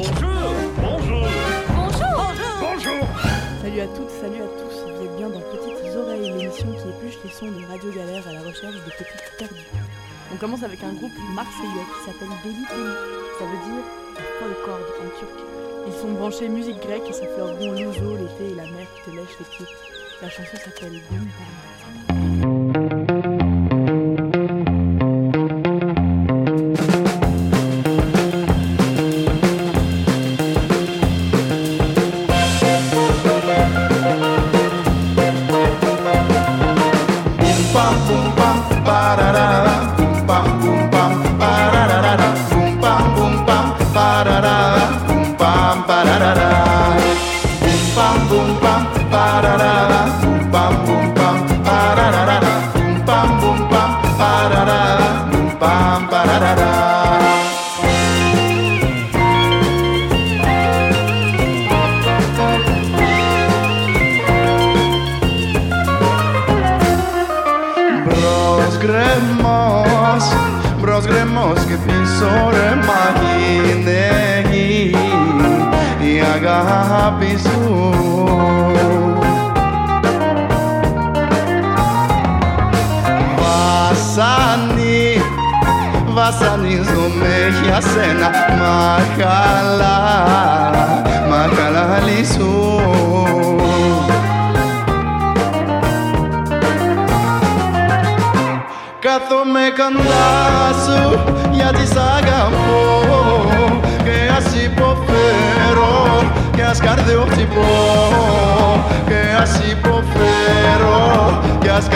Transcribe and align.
Bonjour 0.00 0.54
Bonjour 0.80 1.28
Bonjour 1.68 2.46
Bonjour 2.58 3.06
Salut 3.60 3.80
à 3.80 3.86
toutes, 3.88 4.08
salut 4.08 4.40
à 4.40 4.48
tous, 4.56 4.74
vous 4.88 5.04
êtes 5.04 5.16
bien 5.18 5.28
dans 5.28 5.40
Petites 5.40 5.94
Oreilles, 5.94 6.32
l'émission 6.38 6.72
qui 6.72 6.88
épluche 6.88 7.18
les 7.22 7.30
sons 7.30 7.50
de 7.52 7.66
Radio 7.68 7.90
Galère 7.92 8.26
à 8.26 8.32
la 8.32 8.40
recherche 8.40 8.76
de 8.76 8.90
petites 8.96 9.36
perdues. 9.36 9.68
On 10.32 10.36
commence 10.36 10.62
avec 10.62 10.82
un 10.82 10.94
groupe 10.94 11.12
marseillais 11.34 11.84
qui 11.92 12.06
s'appelle 12.06 12.34
Deli 12.42 12.64
Peli, 12.64 12.94
ça 13.38 13.44
veut 13.44 13.60
dire 13.68 13.84
folklore 14.40 14.78
en 15.04 15.18
turc. 15.18 15.36
Ils 15.86 15.92
sont 15.92 16.12
branchés 16.12 16.48
musique 16.48 16.80
grecque 16.80 17.10
et 17.10 17.12
ça 17.12 17.26
fleureront 17.26 17.72
l'ouzo, 17.72 18.16
l'été 18.16 18.52
et 18.52 18.54
la 18.54 18.64
mer 18.64 18.86
qui 18.96 19.10
te 19.10 19.14
lèche 19.14 19.36
les 19.38 19.44
pieds. 19.44 19.74
La 20.22 20.30
chanson 20.30 20.56
s'appelle 20.56 20.98
Boum 21.10 21.18
Bam. 21.18 21.79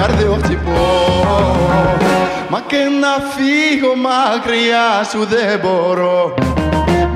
καρδιοχτυπώ 0.04 0.72
Μα 2.50 2.60
και 2.68 2.78
να 3.02 3.14
φύγω 3.34 3.96
μακριά 3.96 5.04
σου 5.12 5.26
δεν 5.26 5.60
μπορώ 5.62 6.34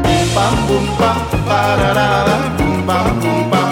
Μπουμ 0.01 0.25
παμ 0.35 0.55
μπουμ 0.67 0.85
παμ 0.97 1.39
παραράρα 1.47 2.53
Μπουμ 2.57 2.85
παμ 2.85 3.66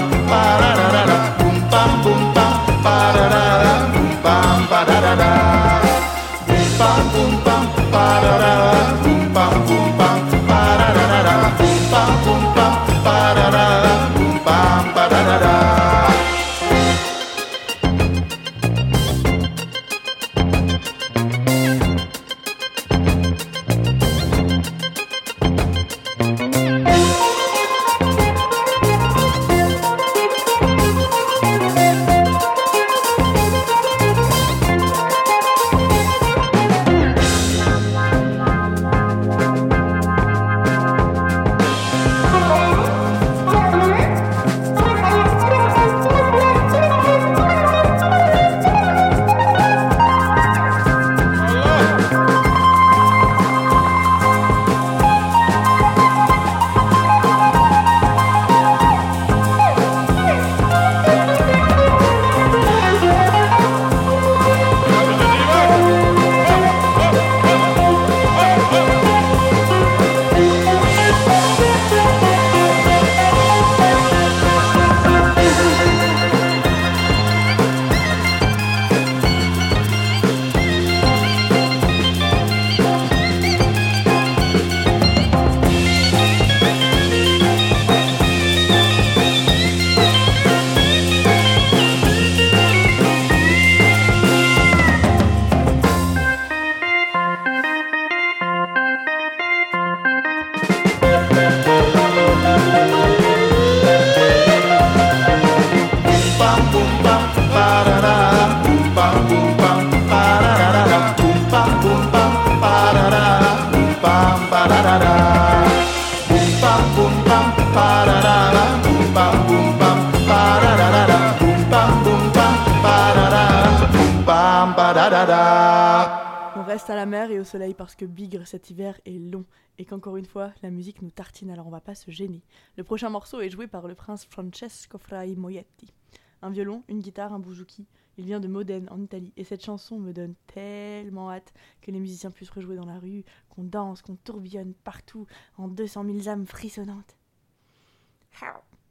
Parce 127.86 127.94
que 127.94 128.04
Bigre 128.04 128.48
cet 128.48 128.70
hiver 128.70 129.00
est 129.04 129.16
long 129.16 129.44
et 129.78 129.84
qu'encore 129.84 130.16
une 130.16 130.26
fois 130.26 130.52
la 130.60 130.70
musique 130.70 131.02
nous 131.02 131.12
tartine 131.12 131.52
alors 131.52 131.68
on 131.68 131.70
va 131.70 131.80
pas 131.80 131.94
se 131.94 132.10
gêner. 132.10 132.42
Le 132.76 132.82
prochain 132.82 133.10
morceau 133.10 133.40
est 133.40 133.48
joué 133.48 133.68
par 133.68 133.86
le 133.86 133.94
prince 133.94 134.24
Francesco 134.24 134.98
Frai 134.98 135.36
Moietti. 135.36 135.94
Un 136.42 136.50
violon, 136.50 136.82
une 136.88 136.98
guitare, 136.98 137.32
un 137.32 137.38
bouzouki. 137.38 137.86
Il 138.18 138.24
vient 138.24 138.40
de 138.40 138.48
Modène 138.48 138.88
en 138.90 139.00
Italie 139.00 139.32
et 139.36 139.44
cette 139.44 139.64
chanson 139.64 140.00
me 140.00 140.12
donne 140.12 140.34
tellement 140.48 141.30
hâte 141.30 141.54
que 141.80 141.92
les 141.92 142.00
musiciens 142.00 142.32
puissent 142.32 142.50
rejouer 142.50 142.74
dans 142.74 142.86
la 142.86 142.98
rue, 142.98 143.24
qu'on 143.50 143.62
danse, 143.62 144.02
qu'on 144.02 144.16
tourbillonne 144.16 144.74
partout 144.74 145.28
en 145.56 145.68
200 145.68 146.06
000 146.06 146.28
âmes 146.28 146.46
frissonnantes. 146.48 147.16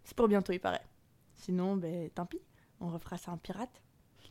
C'est 0.06 0.16
pour 0.16 0.30
bientôt 0.30 0.54
il 0.54 0.62
paraît. 0.62 0.86
Sinon, 1.34 1.76
ben 1.76 2.10
tant 2.12 2.26
pis, 2.26 2.40
on 2.80 2.88
refera 2.88 3.18
ça 3.18 3.34
en 3.34 3.38
pirate. 3.38 3.82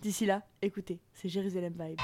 D'ici 0.00 0.24
là, 0.24 0.42
écoutez, 0.62 1.02
c'est 1.12 1.28
Jérusalem 1.28 1.74
Vibe. 1.78 2.00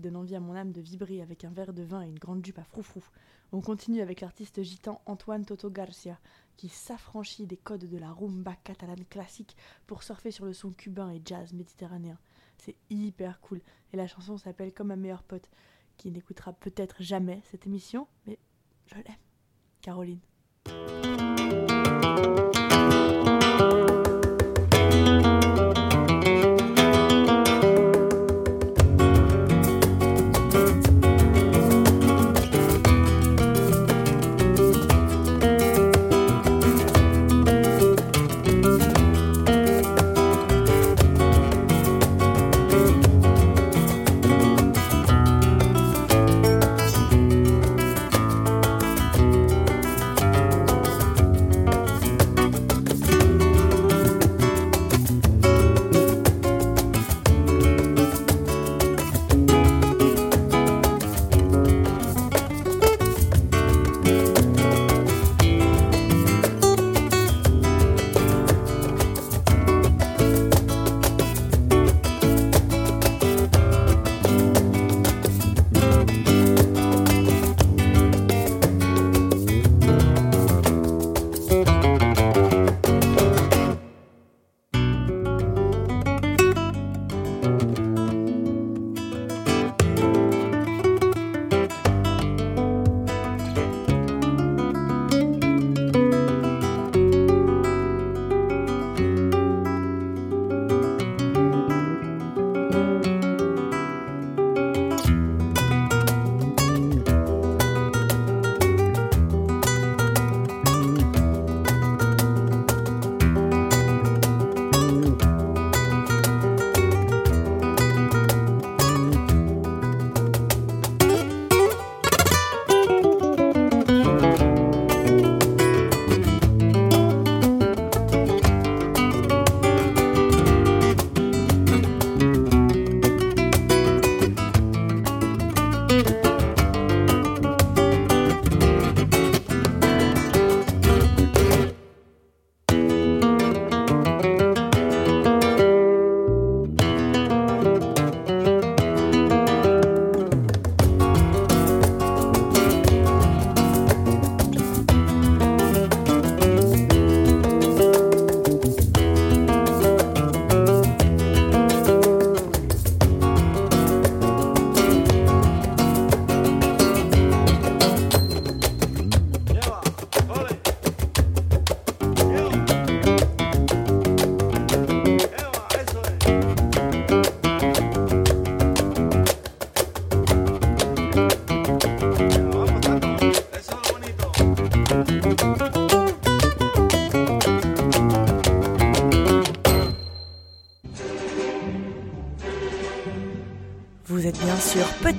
Donne 0.00 0.16
envie 0.16 0.34
à 0.34 0.40
mon 0.40 0.54
âme 0.54 0.72
de 0.72 0.80
vibrer 0.80 1.22
avec 1.22 1.44
un 1.44 1.50
verre 1.50 1.72
de 1.72 1.82
vin 1.82 2.02
et 2.02 2.08
une 2.08 2.18
grande 2.18 2.44
jupe 2.44 2.58
à 2.58 2.64
froufrou. 2.64 3.02
On 3.52 3.60
continue 3.60 4.00
avec 4.00 4.20
l'artiste 4.20 4.62
gitan 4.62 5.00
Antoine 5.06 5.44
Toto 5.44 5.70
Garcia, 5.70 6.18
qui 6.56 6.68
s'affranchit 6.68 7.46
des 7.46 7.56
codes 7.56 7.86
de 7.86 7.98
la 7.98 8.12
rumba 8.12 8.54
catalane 8.64 9.04
classique 9.06 9.56
pour 9.86 10.02
surfer 10.02 10.30
sur 10.30 10.44
le 10.44 10.52
son 10.52 10.70
cubain 10.70 11.10
et 11.10 11.22
jazz 11.24 11.52
méditerranéen. 11.52 12.18
C'est 12.58 12.76
hyper 12.90 13.40
cool. 13.40 13.60
Et 13.92 13.96
la 13.96 14.06
chanson 14.06 14.36
s'appelle 14.36 14.72
Comme 14.72 14.90
un 14.90 14.96
meilleur 14.96 15.22
pote, 15.22 15.50
qui 15.96 16.10
n'écoutera 16.10 16.52
peut-être 16.52 17.02
jamais 17.02 17.42
cette 17.50 17.66
émission, 17.66 18.06
mais 18.26 18.38
je 18.86 18.96
l'aime. 18.96 19.16
Caroline. 19.82 20.20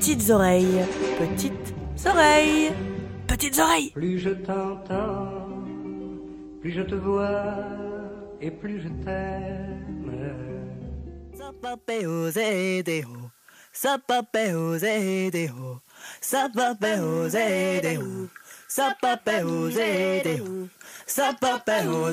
Petites 0.02 0.32
oreilles, 0.32 0.84
petites 1.20 1.76
oreilles, 2.08 2.72
petites 3.28 3.60
oreilles. 3.60 3.92
Plus 3.92 4.18
je 4.18 4.32
t'entends, 4.32 5.64
plus 6.60 6.72
je 6.72 6.82
te 6.82 6.96
vois 6.96 7.54
et 8.42 8.50
plus 8.50 8.82
je 8.82 8.88
t'aime. 9.06 9.78
Sapapeo 11.38 12.32
zedeo, 12.32 13.30
sapapeo 13.72 14.80
zedeo, 14.80 15.82
sapapeo 16.20 17.30
zedeo, 17.30 18.28
sapapeo 18.68 19.70
zedeo, 19.70 20.68
sapapeo 21.06 22.12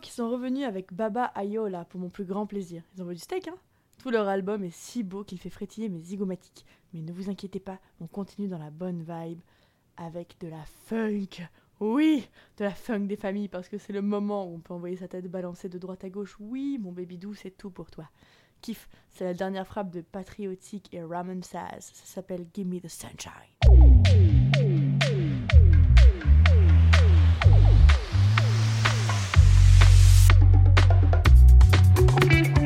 Qui 0.00 0.12
sont 0.12 0.30
revenus 0.30 0.64
avec 0.64 0.92
Baba 0.92 1.24
Ayola 1.34 1.84
pour 1.84 1.98
mon 1.98 2.08
plus 2.08 2.24
grand 2.24 2.46
plaisir. 2.46 2.82
Ils 2.94 3.02
ont 3.02 3.06
vu 3.06 3.14
du 3.14 3.20
steak, 3.20 3.48
hein 3.48 3.56
Tout 4.00 4.10
leur 4.10 4.28
album 4.28 4.62
est 4.62 4.74
si 4.74 5.02
beau 5.02 5.24
qu'il 5.24 5.38
fait 5.38 5.50
frétiller 5.50 5.88
mes 5.88 5.98
zygomatiques. 5.98 6.64
Mais 6.92 7.00
ne 7.02 7.12
vous 7.12 7.30
inquiétez 7.30 7.58
pas, 7.58 7.80
on 8.00 8.06
continue 8.06 8.46
dans 8.46 8.58
la 8.58 8.70
bonne 8.70 9.00
vibe 9.02 9.40
avec 9.96 10.36
de 10.40 10.46
la 10.46 10.64
funk. 10.86 11.48
Oui, 11.80 12.28
de 12.58 12.64
la 12.64 12.70
funk 12.70 13.00
des 13.00 13.16
familles 13.16 13.48
parce 13.48 13.68
que 13.68 13.76
c'est 13.76 13.92
le 13.92 14.02
moment 14.02 14.44
où 14.44 14.54
on 14.54 14.60
peut 14.60 14.74
envoyer 14.74 14.96
sa 14.96 15.08
tête 15.08 15.28
balancer 15.28 15.68
de 15.68 15.78
droite 15.78 16.04
à 16.04 16.10
gauche. 16.10 16.36
Oui, 16.38 16.78
mon 16.80 16.92
baby 16.92 17.18
doux, 17.18 17.34
c'est 17.34 17.56
tout 17.56 17.70
pour 17.70 17.90
toi. 17.90 18.08
Kiff, 18.60 18.88
c'est 19.10 19.24
la 19.24 19.34
dernière 19.34 19.66
frappe 19.66 19.90
de 19.90 20.00
Patriotique 20.00 20.92
et 20.92 21.02
Ramen 21.02 21.42
Saz. 21.42 21.90
Ça 21.92 22.04
s'appelle 22.04 22.46
Give 22.54 22.68
Me 22.68 22.80
the 22.80 22.88
Sunshine. 22.88 24.47
Podcast. 32.20 32.57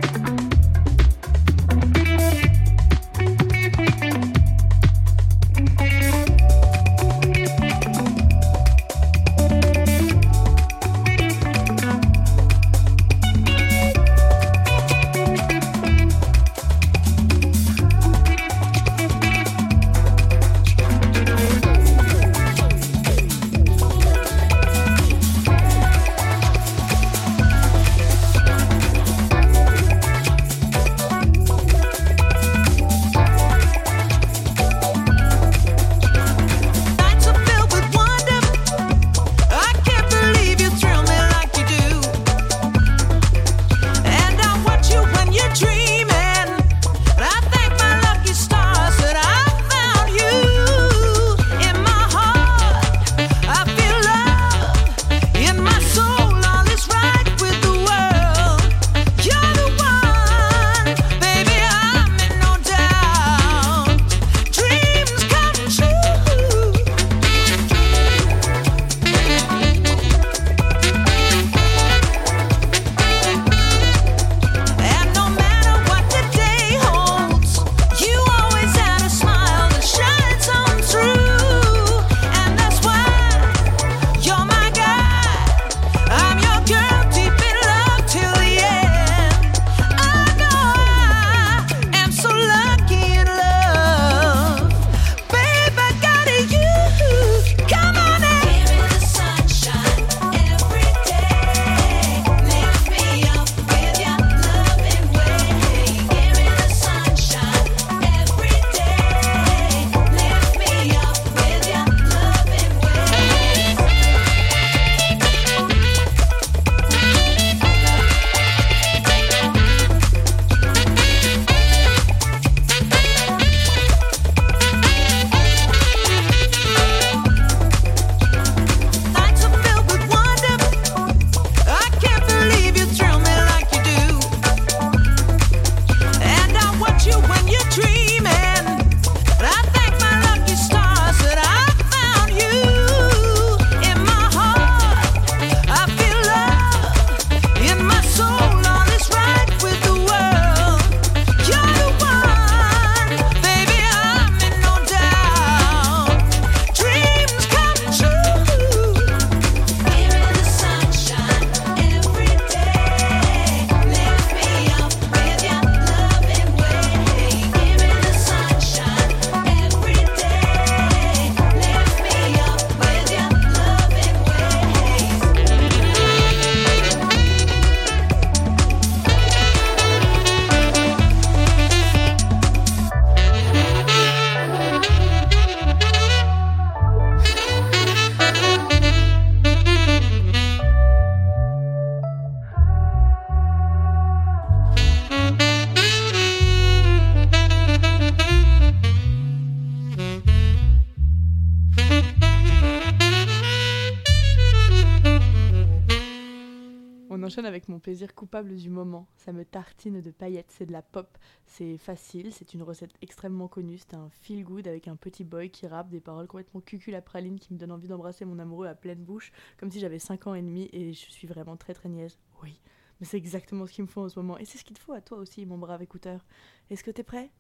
Du 208.41 208.71
moment. 208.71 209.07
Ça 209.17 209.33
me 209.33 209.45
tartine 209.45 210.01
de 210.01 210.11
paillettes, 210.11 210.51
c'est 210.51 210.65
de 210.65 210.73
la 210.73 210.81
pop. 210.81 211.19
C'est 211.45 211.77
facile, 211.77 212.33
c'est 212.33 212.55
une 212.55 212.63
recette 212.63 212.95
extrêmement 213.03 213.49
connue. 213.49 213.77
C'est 213.77 213.95
un 213.95 214.09
feel 214.09 214.43
good 214.45 214.67
avec 214.67 214.89
un 214.89 214.97
petit 214.97 215.25
boy 215.25 215.51
qui 215.51 215.67
rappe 215.67 215.91
des 215.91 216.01
paroles 216.01 216.27
complètement 216.27 216.63
cucul 216.63 216.95
à 216.95 217.03
praline 217.03 217.39
qui 217.39 217.53
me 217.53 217.59
donne 217.59 217.73
envie 217.73 217.89
d'embrasser 217.89 218.25
mon 218.25 218.39
amoureux 218.39 218.67
à 218.67 218.75
pleine 218.75 219.05
bouche, 219.05 219.33
comme 219.59 219.71
si 219.71 219.81
j'avais 219.81 219.99
5 219.99 220.27
ans 220.29 220.35
et 220.35 220.43
demi 220.43 220.71
et 220.73 220.95
je 220.95 221.11
suis 221.11 221.29
vraiment 221.29 221.59
très 221.59 221.75
très 221.75 221.91
niaise. 221.91 222.19
Oui, 222.43 222.59
mais 223.01 223.07
c'est 223.07 223.19
exactement 223.19 223.67
ce 223.67 223.73
qu'il 223.73 223.85
me 223.85 223.89
faut 223.89 224.01
en 224.01 224.09
ce 224.09 224.19
moment. 224.19 224.39
Et 224.39 224.47
c'est 224.47 224.57
ce 224.57 224.65
qu'il 224.65 224.77
te 224.77 224.83
faut 224.83 224.95
à 224.95 225.03
toi 225.03 225.19
aussi, 225.19 225.45
mon 225.45 225.59
brave 225.59 225.83
écouteur. 225.83 226.25
Est-ce 226.71 226.83
que 226.83 226.91
t'es 226.91 227.05
prêt? 227.05 227.31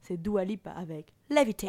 C'est 0.00 0.16
Dua 0.16 0.44
Lipa 0.44 0.72
avec 0.72 1.12
Levitate. 1.28 1.68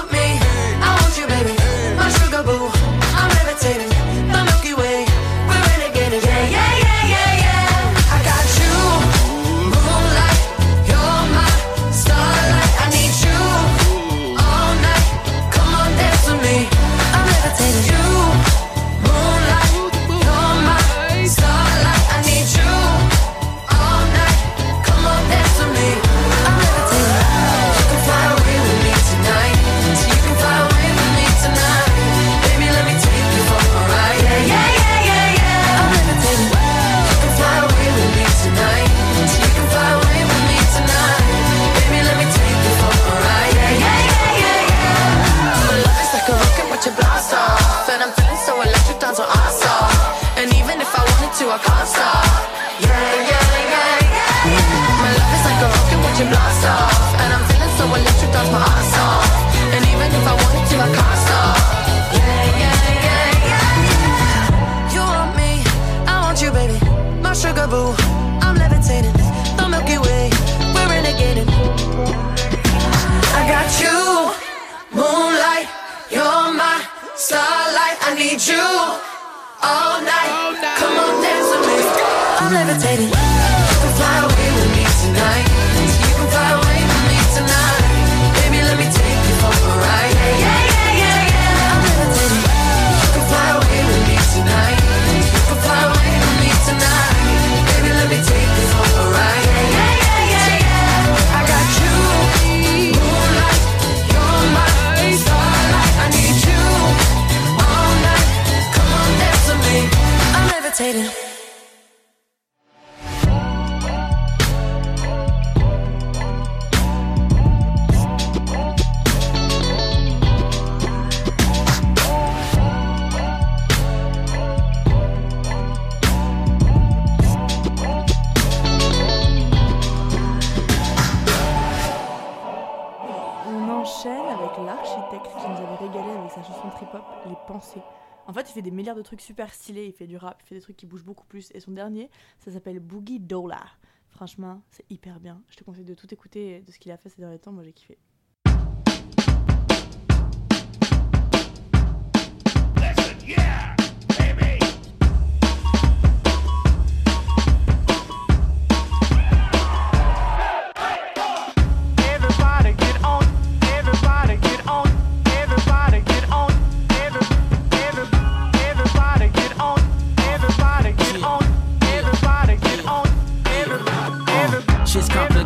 Les 137.25 137.35
Pensées. 137.47 137.81
En 138.27 138.33
fait, 138.33 138.49
il 138.49 138.53
fait 138.53 138.61
des 138.61 138.71
milliards 138.71 138.95
de 138.95 139.01
trucs 139.01 139.21
super 139.21 139.53
stylés, 139.53 139.87
il 139.87 139.93
fait 139.93 140.07
du 140.07 140.17
rap, 140.17 140.41
il 140.43 140.47
fait 140.47 140.55
des 140.55 140.61
trucs 140.61 140.77
qui 140.77 140.85
bougent 140.85 141.05
beaucoup 141.05 141.25
plus. 141.25 141.51
Et 141.53 141.59
son 141.59 141.71
dernier, 141.71 142.09
ça 142.39 142.51
s'appelle 142.51 142.79
Boogie 142.79 143.19
Dola. 143.19 143.63
Franchement, 144.09 144.61
c'est 144.69 144.85
hyper 144.89 145.19
bien. 145.19 145.41
Je 145.49 145.55
te 145.55 145.63
conseille 145.63 145.85
de 145.85 145.93
tout 145.93 146.13
écouter 146.13 146.61
de 146.61 146.71
ce 146.71 146.79
qu'il 146.79 146.91
a 146.91 146.97
fait 146.97 147.09
ces 147.09 147.21
derniers 147.21 147.39
temps, 147.39 147.51
moi 147.51 147.63
j'ai 147.63 147.73
kiffé. 147.73 147.97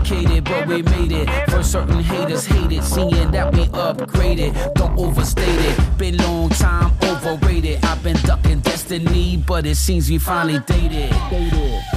Complicated, 0.06 0.35
but 0.46 0.68
we 0.68 0.82
made 0.82 1.12
it. 1.12 1.30
For 1.50 1.64
certain 1.64 2.00
haters 2.00 2.46
hate 2.46 2.72
it, 2.72 2.84
seeing 2.84 3.32
that 3.32 3.54
we 3.54 3.66
upgraded. 3.68 4.74
Don't 4.76 4.98
overstate 4.98 5.48
it. 5.48 5.98
Been 5.98 6.18
long 6.18 6.50
time 6.50 6.92
overrated. 7.04 7.84
I've 7.84 8.04
been 8.04 8.18
ducking 8.18 8.60
destiny, 8.60 9.38
but 9.38 9.66
it 9.66 9.76
seems 9.76 10.10
we 10.10 10.18
finally 10.18 10.60
dated. 10.60 11.12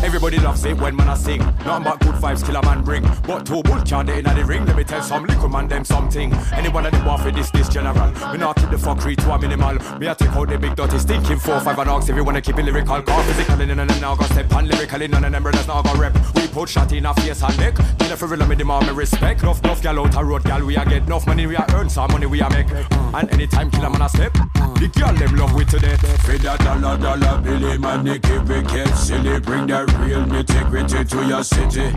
Everybody 0.02 0.38
loves 0.38 0.64
it 0.64 0.76
when 0.78 0.96
man 0.96 1.08
I 1.08 1.14
sing. 1.14 1.40
Nothing 1.64 1.84
but 1.84 2.00
good 2.00 2.14
vibes 2.14 2.44
kill 2.44 2.56
a 2.56 2.62
man 2.62 2.82
bring. 2.82 3.02
But 3.26 3.44
two 3.46 3.62
bull 3.62 3.78
they 4.04 4.18
inna 4.18 4.34
the 4.34 4.44
ring. 4.44 4.64
Let 4.64 4.76
me 4.76 4.84
tell 4.84 5.02
some 5.02 5.24
little 5.24 5.48
man 5.48 5.68
them 5.68 5.84
something. 5.84 6.32
Any 6.52 6.68
one 6.68 6.86
of 6.86 6.92
them 6.92 7.04
want 7.04 7.22
for 7.22 7.30
this 7.30 7.50
this 7.50 7.68
general. 7.68 8.12
We 8.32 8.38
not 8.38 8.56
keep 8.56 8.70
the 8.70 8.76
fuckery 8.76 9.16
to 9.16 9.32
a 9.32 9.38
minimal. 9.38 9.74
Me 9.98 10.08
I 10.08 10.14
take 10.14 10.30
out 10.30 10.48
the 10.48 10.58
big 10.58 10.76
dirty 10.76 10.98
stinking 10.98 11.38
four 11.38 11.60
five 11.60 11.78
and 11.78 11.90
ask 11.90 12.08
if 12.08 12.16
you 12.16 12.24
wanna 12.24 12.40
keep 12.40 12.58
it 12.58 12.64
lyrical. 12.64 13.02
Call 13.02 13.22
physical 13.24 13.60
in 13.60 13.70
and 13.70 14.00
now 14.00 14.14
go 14.14 14.24
step 14.26 14.52
on 14.54 14.66
lyrically. 14.66 15.08
None 15.08 15.24
of 15.24 15.32
them 15.32 15.42
brothers 15.42 15.66
now 15.66 15.82
go 15.82 15.94
rep. 15.94 16.14
We 16.34 16.48
put 16.48 16.68
shot 16.68 16.92
in 16.92 17.06
a 17.06 17.14
face 17.14 17.42
and 17.42 17.58
neck. 17.58 17.76
Kill 17.98 18.16
for 18.16 18.37
real 18.38 18.48
me 18.48 18.56
demand 18.56 18.86
me 18.86 18.92
respect. 18.92 19.42
Enough 19.42 19.62
enough 19.64 19.82
gal 19.82 19.98
out 19.98 20.16
a 20.16 20.24
road 20.24 20.44
gal 20.44 20.64
we 20.64 20.76
a 20.76 20.84
get 20.84 21.02
enough 21.02 21.26
money 21.26 21.46
we 21.46 21.56
a 21.56 21.64
earn 21.74 21.88
some 21.88 22.10
money 22.12 22.26
we 22.26 22.40
a 22.40 22.48
make. 22.50 22.70
And 23.14 23.30
anytime 23.32 23.70
kill 23.70 23.84
a 23.84 23.90
man 23.90 24.02
a 24.02 24.08
step. 24.08 24.32
The 24.32 24.88
girl 24.94 25.14
them 25.14 25.36
love 25.36 25.54
we 25.54 25.64
today. 25.64 25.96
For 26.24 26.38
that 26.38 26.60
dollar 26.60 26.96
dollar 26.96 27.40
Billy 27.42 27.78
man, 27.78 28.04
they 28.04 28.18
keep 28.18 28.46
get 28.46 28.94
silly. 28.94 29.40
Bring 29.40 29.66
that 29.68 29.92
real 29.98 30.24
nitty-gritty 30.24 31.04
to 31.04 31.26
your 31.26 31.42
city. 31.42 31.90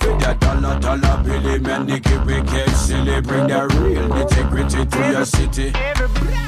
For 0.00 0.18
that 0.18 0.38
dollar 0.40 0.78
dollar 0.80 1.22
Billy 1.24 1.58
man, 1.58 1.86
they 1.86 2.00
keep 2.00 2.26
get 2.26 2.68
silly. 2.70 3.20
Bring 3.22 3.46
that 3.48 3.72
real 3.74 4.08
nitty-gritty 4.08 4.84
to 4.86 5.10
your 5.10 5.24
city. 5.24 5.72
Everybody 5.74 6.43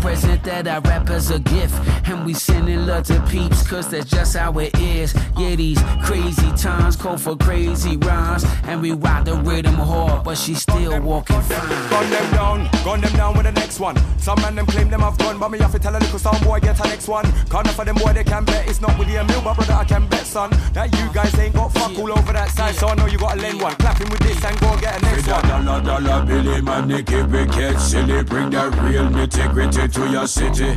present 0.00 0.42
that 0.44 0.66
I 0.66 0.78
rap 0.78 1.10
as 1.10 1.30
a 1.30 1.38
gift. 1.38 1.74
And 2.08 2.24
we 2.24 2.34
sending 2.34 2.86
love 2.86 3.04
to 3.04 3.20
peeps, 3.28 3.66
cause 3.68 3.88
that's 3.90 4.10
just 4.10 4.36
how 4.36 4.58
it 4.58 4.76
is. 4.78 5.14
Yeah, 5.38 5.54
these 5.56 5.80
crazy 6.02 6.50
times 6.56 6.96
call 6.96 7.16
for 7.16 7.36
crazy 7.36 7.96
rhymes. 7.96 8.44
And 8.64 8.82
we 8.82 8.92
ride 8.92 9.26
the 9.26 9.34
rhythm 9.34 9.74
hard, 9.74 10.24
but 10.24 10.36
she 10.36 10.54
still 10.54 11.00
walking 11.00 11.40
fine. 11.42 11.90
Gun 11.90 12.10
them 12.10 12.32
down, 12.32 12.70
gun 12.84 13.00
them 13.00 13.12
down 13.12 13.36
with 13.36 13.46
the 13.46 13.52
next 13.52 13.78
one. 13.80 13.96
Some 14.18 14.40
man 14.42 14.54
them 14.56 14.66
claim 14.66 14.90
them 14.90 15.00
have 15.00 15.18
gun, 15.18 15.38
but 15.38 15.50
me 15.50 15.58
have 15.58 15.72
to 15.72 15.78
tell 15.78 15.94
a 15.94 15.98
little 15.98 16.18
sound 16.18 16.42
boy 16.44 16.60
get 16.60 16.78
a 16.80 16.88
next 16.88 17.08
one. 17.08 17.24
Corner 17.48 17.70
for 17.70 17.84
them 17.84 17.96
boy 17.96 18.12
they 18.12 18.24
can 18.24 18.44
bet 18.44 18.68
it's 18.68 18.80
not 18.80 18.98
with 18.98 19.08
the 19.08 19.22
mill, 19.24 19.42
but 19.42 19.54
brother 19.56 19.74
I 19.74 19.84
can 19.84 20.06
bet 20.08 20.26
son 20.26 20.50
that 20.72 20.92
you 20.98 21.12
guys 21.12 21.36
ain't 21.38 21.54
got 21.54 21.72
fuck 21.72 21.96
all 21.98 22.12
over 22.18 22.32
that 22.32 22.50
side. 22.50 22.74
So 22.74 22.88
I 22.88 22.94
know 22.94 23.06
you 23.06 23.18
gotta 23.18 23.40
lend 23.40 23.60
one. 23.60 23.74
Clapping 23.76 24.10
with 24.10 24.20
this 24.20 24.44
and 24.44 24.58
go 24.60 24.76
get 24.80 25.00
a 25.00 25.04
next 25.04 25.26
one. 25.28 25.48
dollar, 25.48 25.80
dollar 25.82 26.26
Billy 26.26 26.60
man, 26.60 26.88
they 26.88 27.02
keep 27.02 27.32
it 27.32 27.50
get 27.52 27.78
silly. 27.78 28.22
Bring 28.24 28.50
that 28.50 28.74
real 28.82 29.04
nitty-gritty 29.04 29.88
to 29.92 30.10
your 30.10 30.26
city. 30.26 30.74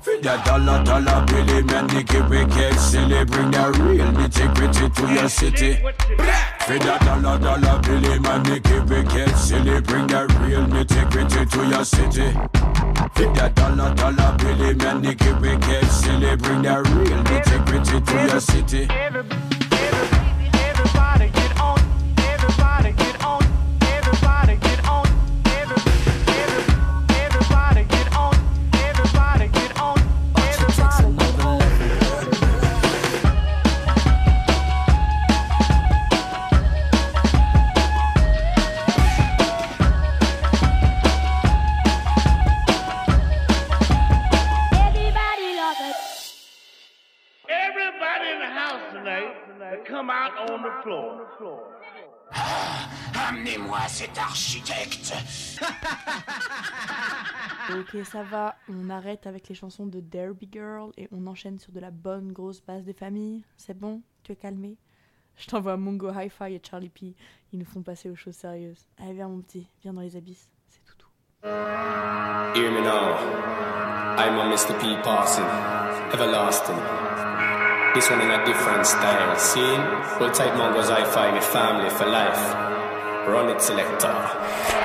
For 0.00 0.16
that 0.22 0.44
dollar, 0.44 0.84
dollar 0.84 1.24
Billy 1.26 1.62
man, 1.62 1.88
it 1.96 2.06
get 2.06 2.78
silly. 2.78 3.24
Bring 3.24 3.50
that 3.52 3.76
real 3.78 4.06
nitty-gritty 4.12 4.88
to 4.90 5.14
your 5.14 5.28
city. 5.28 5.74
For 6.66 6.78
that 6.78 7.00
dollar, 7.00 7.38
dollar 7.38 7.80
Billy 7.82 8.18
man, 8.18 8.46
it 8.46 8.62
get 8.62 9.36
silly. 9.36 9.80
Bring 9.80 10.06
that 10.08 10.30
real 10.40 10.66
nitty-gritty 10.66 11.46
to 11.46 11.66
your 11.68 11.84
city. 11.84 12.32
For 13.14 13.32
that 13.34 13.54
dollar, 13.54 13.94
dollar 13.94 14.36
Billy 14.38 14.74
man, 14.74 15.04
it 15.04 15.18
get 15.18 15.90
silly. 15.90 16.36
Bring 16.36 16.62
that 16.62 16.86
real 16.88 17.22
nitty-gritty 17.24 18.00
to 18.00 18.14
your 18.28 18.40
city. 18.40 19.55
Come 49.96 50.10
out 50.10 50.50
on 50.50 50.62
the 50.62 50.82
floor. 50.82 51.62
Amenez-moi 53.28 53.80
cet 53.88 54.18
architecte. 54.18 55.14
Ok, 57.68 58.04
ça 58.04 58.22
va. 58.22 58.54
On 58.68 58.90
arrête 58.90 59.26
avec 59.26 59.48
les 59.48 59.56
chansons 59.56 59.86
de 59.86 59.98
Derby 59.98 60.48
Girl 60.52 60.92
et 60.96 61.08
on 61.10 61.26
enchaîne 61.26 61.58
sur 61.58 61.72
de 61.72 61.80
la 61.80 61.90
bonne 61.90 62.30
grosse 62.30 62.60
base 62.60 62.84
des 62.84 62.92
familles. 62.92 63.42
C'est 63.56 63.76
bon? 63.76 64.02
Tu 64.22 64.30
es 64.30 64.36
calmé? 64.36 64.76
Je 65.34 65.48
t'envoie 65.48 65.76
Mongo 65.76 66.12
Hi-Fi 66.12 66.54
et 66.54 66.62
Charlie 66.62 66.90
P. 66.90 67.16
Ils 67.52 67.58
nous 67.58 67.64
font 67.64 67.82
passer 67.82 68.08
aux 68.08 68.14
choses 68.14 68.36
sérieuses. 68.36 68.86
Allez, 68.98 69.14
viens 69.14 69.26
mon 69.26 69.40
petit, 69.40 69.68
viens 69.82 69.92
dans 69.92 70.00
les 70.00 70.14
abysses. 70.14 70.48
C'est 70.68 70.84
tout 70.84 70.94
tout. 70.96 71.10
Hear 71.42 72.70
me 72.70 72.82
now. 72.82 73.16
I'm 74.16 74.38
a 74.38 74.54
Mr. 74.54 74.78
P. 74.78 75.02
Parson, 75.02 75.42
everlasting. 76.12 76.76
This 77.96 78.10
one 78.10 78.20
in 78.20 78.30
a 78.30 78.44
different 78.44 78.86
style. 78.86 79.38
Scene? 79.38 79.80
We'll 80.20 80.30
take 80.30 80.54
Mongo's 80.54 80.90
hi-fi, 80.90 81.32
me 81.32 81.40
family 81.40 81.88
for 81.88 82.04
life. 82.04 82.65
Run 83.26 83.48
it, 83.50 83.60
selector. 83.60 84.14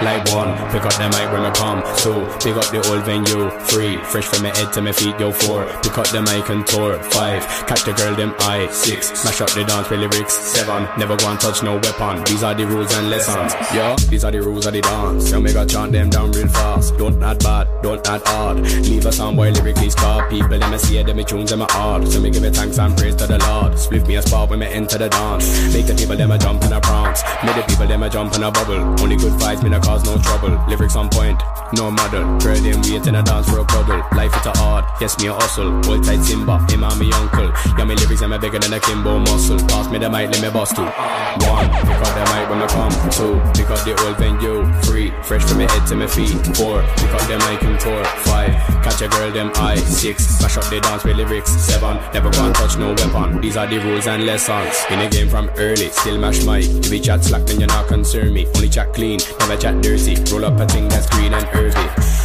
Like 0.01 0.25
one, 0.34 0.58
pick 0.71 0.84
up 0.84 0.93
the 0.97 1.08
mic 1.13 1.32
when 1.32 1.45
I 1.45 1.51
come. 1.54 1.84
Two, 2.01 2.25
pick 2.41 2.58
up 2.58 2.65
the 2.73 2.82
old 2.89 3.06
venue. 3.06 3.51
Three, 3.69 3.97
fresh 4.10 4.25
from 4.25 4.41
my 4.41 4.49
head 4.49 4.73
to 4.73 4.82
my 4.82 4.91
feet. 4.91 5.13
Yo, 5.19 5.32
four, 5.32 5.65
pick 5.84 5.95
up 5.95 6.08
the 6.10 6.21
mic 6.23 6.49
and 6.49 6.65
tour. 6.65 6.97
Five, 7.13 7.45
catch 7.67 7.84
the 7.84 7.93
girl 7.93 8.15
them 8.15 8.34
eye. 8.39 8.67
Six, 8.71 9.13
smash 9.13 9.41
up 9.41 9.51
the 9.51 9.63
dance 9.63 9.88
with 9.91 9.99
lyrics. 9.99 10.34
Seven, 10.34 10.88
never 10.97 11.15
go 11.17 11.30
and 11.30 11.39
touch 11.39 11.62
no 11.62 11.75
weapon. 11.75 12.23
These 12.23 12.41
are 12.41 12.56
the 12.56 12.65
rules 12.65 12.91
and 12.95 13.12
lessons. 13.12 13.54
Yeah, 13.75 13.95
these 14.10 14.23
are 14.23 14.32
the 14.32 14.41
rules 14.41 14.65
of 14.65 14.73
the 14.73 14.82
dance. 14.82 15.30
Yo, 15.30 15.39
make 15.39 15.56
a 15.56 15.65
chant 15.65 15.91
them 15.91 16.10
down 16.10 16.32
real 16.32 16.47
fast. 16.47 16.97
Don't 16.97 17.21
add 17.21 17.38
bad, 17.43 17.67
don't 17.84 18.01
add 18.10 18.25
hard. 18.25 18.58
Leave 18.58 19.06
a 19.06 19.12
sound 19.12 19.38
boy 19.38 19.51
lyrically. 19.51 19.89
People 20.32 20.58
them 20.58 20.73
I 20.73 20.77
see 20.77 21.04
them, 21.04 21.17
me 21.17 21.23
tunes 21.23 21.51
them 21.51 21.62
I 21.62 21.67
hard. 21.69 22.08
So 22.08 22.19
me 22.19 22.32
give 22.32 22.43
it 22.43 22.56
thanks 22.56 22.80
and 22.80 22.97
praise 22.97 23.15
to 23.17 23.27
the 23.27 23.38
Lord. 23.38 23.77
Split 23.77 24.08
me 24.08 24.15
a 24.15 24.21
spot 24.23 24.49
when 24.49 24.60
me 24.60 24.65
enter 24.65 24.97
the 24.97 25.10
dance. 25.10 25.73
Make 25.73 25.86
the 25.86 25.93
people 25.93 26.15
them 26.15 26.32
a 26.32 26.39
jump 26.39 26.63
and 26.63 26.73
a 26.73 26.82
prance. 26.82 27.21
Make 27.43 27.56
the 27.56 27.63
people 27.67 27.86
them 27.86 28.01
a 28.01 28.10
jump 28.10 28.31
and 28.36 28.44
a 28.44 28.52
bubble. 28.52 28.82
Only 29.02 29.15
good 29.15 29.34
vibes, 29.34 29.63
me 29.63 29.70
no 29.70 29.80
cause 29.80 30.04
no 30.06 30.17
trouble. 30.17 30.54
Lyrics 30.67 30.96
on 30.96 31.10
point, 31.10 31.41
no 31.74 31.91
model. 31.91 32.24
Girl 32.39 32.56
them 32.56 32.82
wait 32.82 33.08
in 33.08 33.15
a 33.15 33.24
dance 33.24 33.50
for 33.50 33.60
a 33.60 33.65
cuddle. 33.65 34.04
Life 34.15 34.32
it's 34.36 34.46
a 34.46 34.52
hard, 34.58 34.86
yes 35.00 35.17
me 35.20 35.28
a 35.28 35.34
hustle. 35.34 35.72
Hold 35.84 36.04
tight 36.04 36.22
Simba, 36.22 36.60
him 36.70 36.84
and 36.84 37.00
me 37.00 37.12
uncle. 37.12 37.52
Yeah 37.78 37.86
me 37.86 37.96
lyrics 37.96 38.22
a 38.22 38.39
bigger 38.39 38.60
than 38.60 38.74
a 38.74 38.80
Kimbo 38.80 39.20
muscle. 39.20 39.58
Pass 39.67 39.89
me 39.89 39.98
the 40.00 40.10
mic, 40.10 40.30
let 40.32 40.41
me 40.41 40.50
bust 40.50 40.76
two. 40.76 40.84
One, 40.84 41.70
pick 41.70 42.02
up 42.02 42.13
the 42.13 42.24
mic 42.32 42.50
when 42.50 42.62
I 42.62 42.67
come. 42.67 42.91
Two, 43.12 43.34
pick 43.56 43.70
up 43.70 43.82
the 43.86 43.94
old 44.04 44.17
venue. 44.17 44.65
Three, 44.82 45.12
fresh 45.24 45.44
from 45.44 45.58
my 45.60 45.72
head 45.72 45.88
to 45.88 45.96
my 45.96 46.08
feet. 46.08 46.36
Four, 46.58 46.82
pick 46.98 47.12
up 47.13 47.24
the 47.28 47.38
mic 47.48 47.63
and 47.63 47.80
tour. 47.80 48.04
Five, 48.28 48.54
catch 48.84 49.02
a 49.02 49.08
girl 49.08 49.32
them 49.32 49.52
eye. 49.56 49.76
Six, 49.76 50.26
smash 50.28 50.58
up 50.58 50.65
the 50.65 50.80
dance 50.82 51.04
with 51.04 51.17
lyrics. 51.17 51.52
Seven, 51.52 51.98
never 52.13 52.30
go 52.30 52.46
and 52.46 52.56
touch 52.56 52.78
no 52.78 52.94
weapon. 52.94 53.41
These 53.41 53.58
are 53.58 53.67
the 53.67 53.80
rules 53.80 54.08
and 54.08 54.26
lessons. 54.26 54.76
In 54.89 55.00
the 55.00 55.10
game 55.10 55.30
from 55.30 55.50
early, 55.58 55.89
still 55.89 56.17
mash 56.17 56.44
mic. 56.46 56.65
If 56.65 56.91
we 56.91 57.00
chat 57.00 57.24
slack, 57.24 57.46
then 57.46 57.60
you're 57.60 57.67
not 57.67 57.88
me. 58.30 58.46
Only 58.56 58.70
chat 58.70 58.94
clean, 58.94 59.20
never 59.40 59.58
chat 59.58 59.82
dirty. 59.82 60.16
Roll 60.32 60.46
up 60.46 60.60
a 60.60 60.68
thing 60.68 60.88
that's 60.90 61.10
green 61.10 61.34
and 61.34 61.48
earthy. 61.54 62.22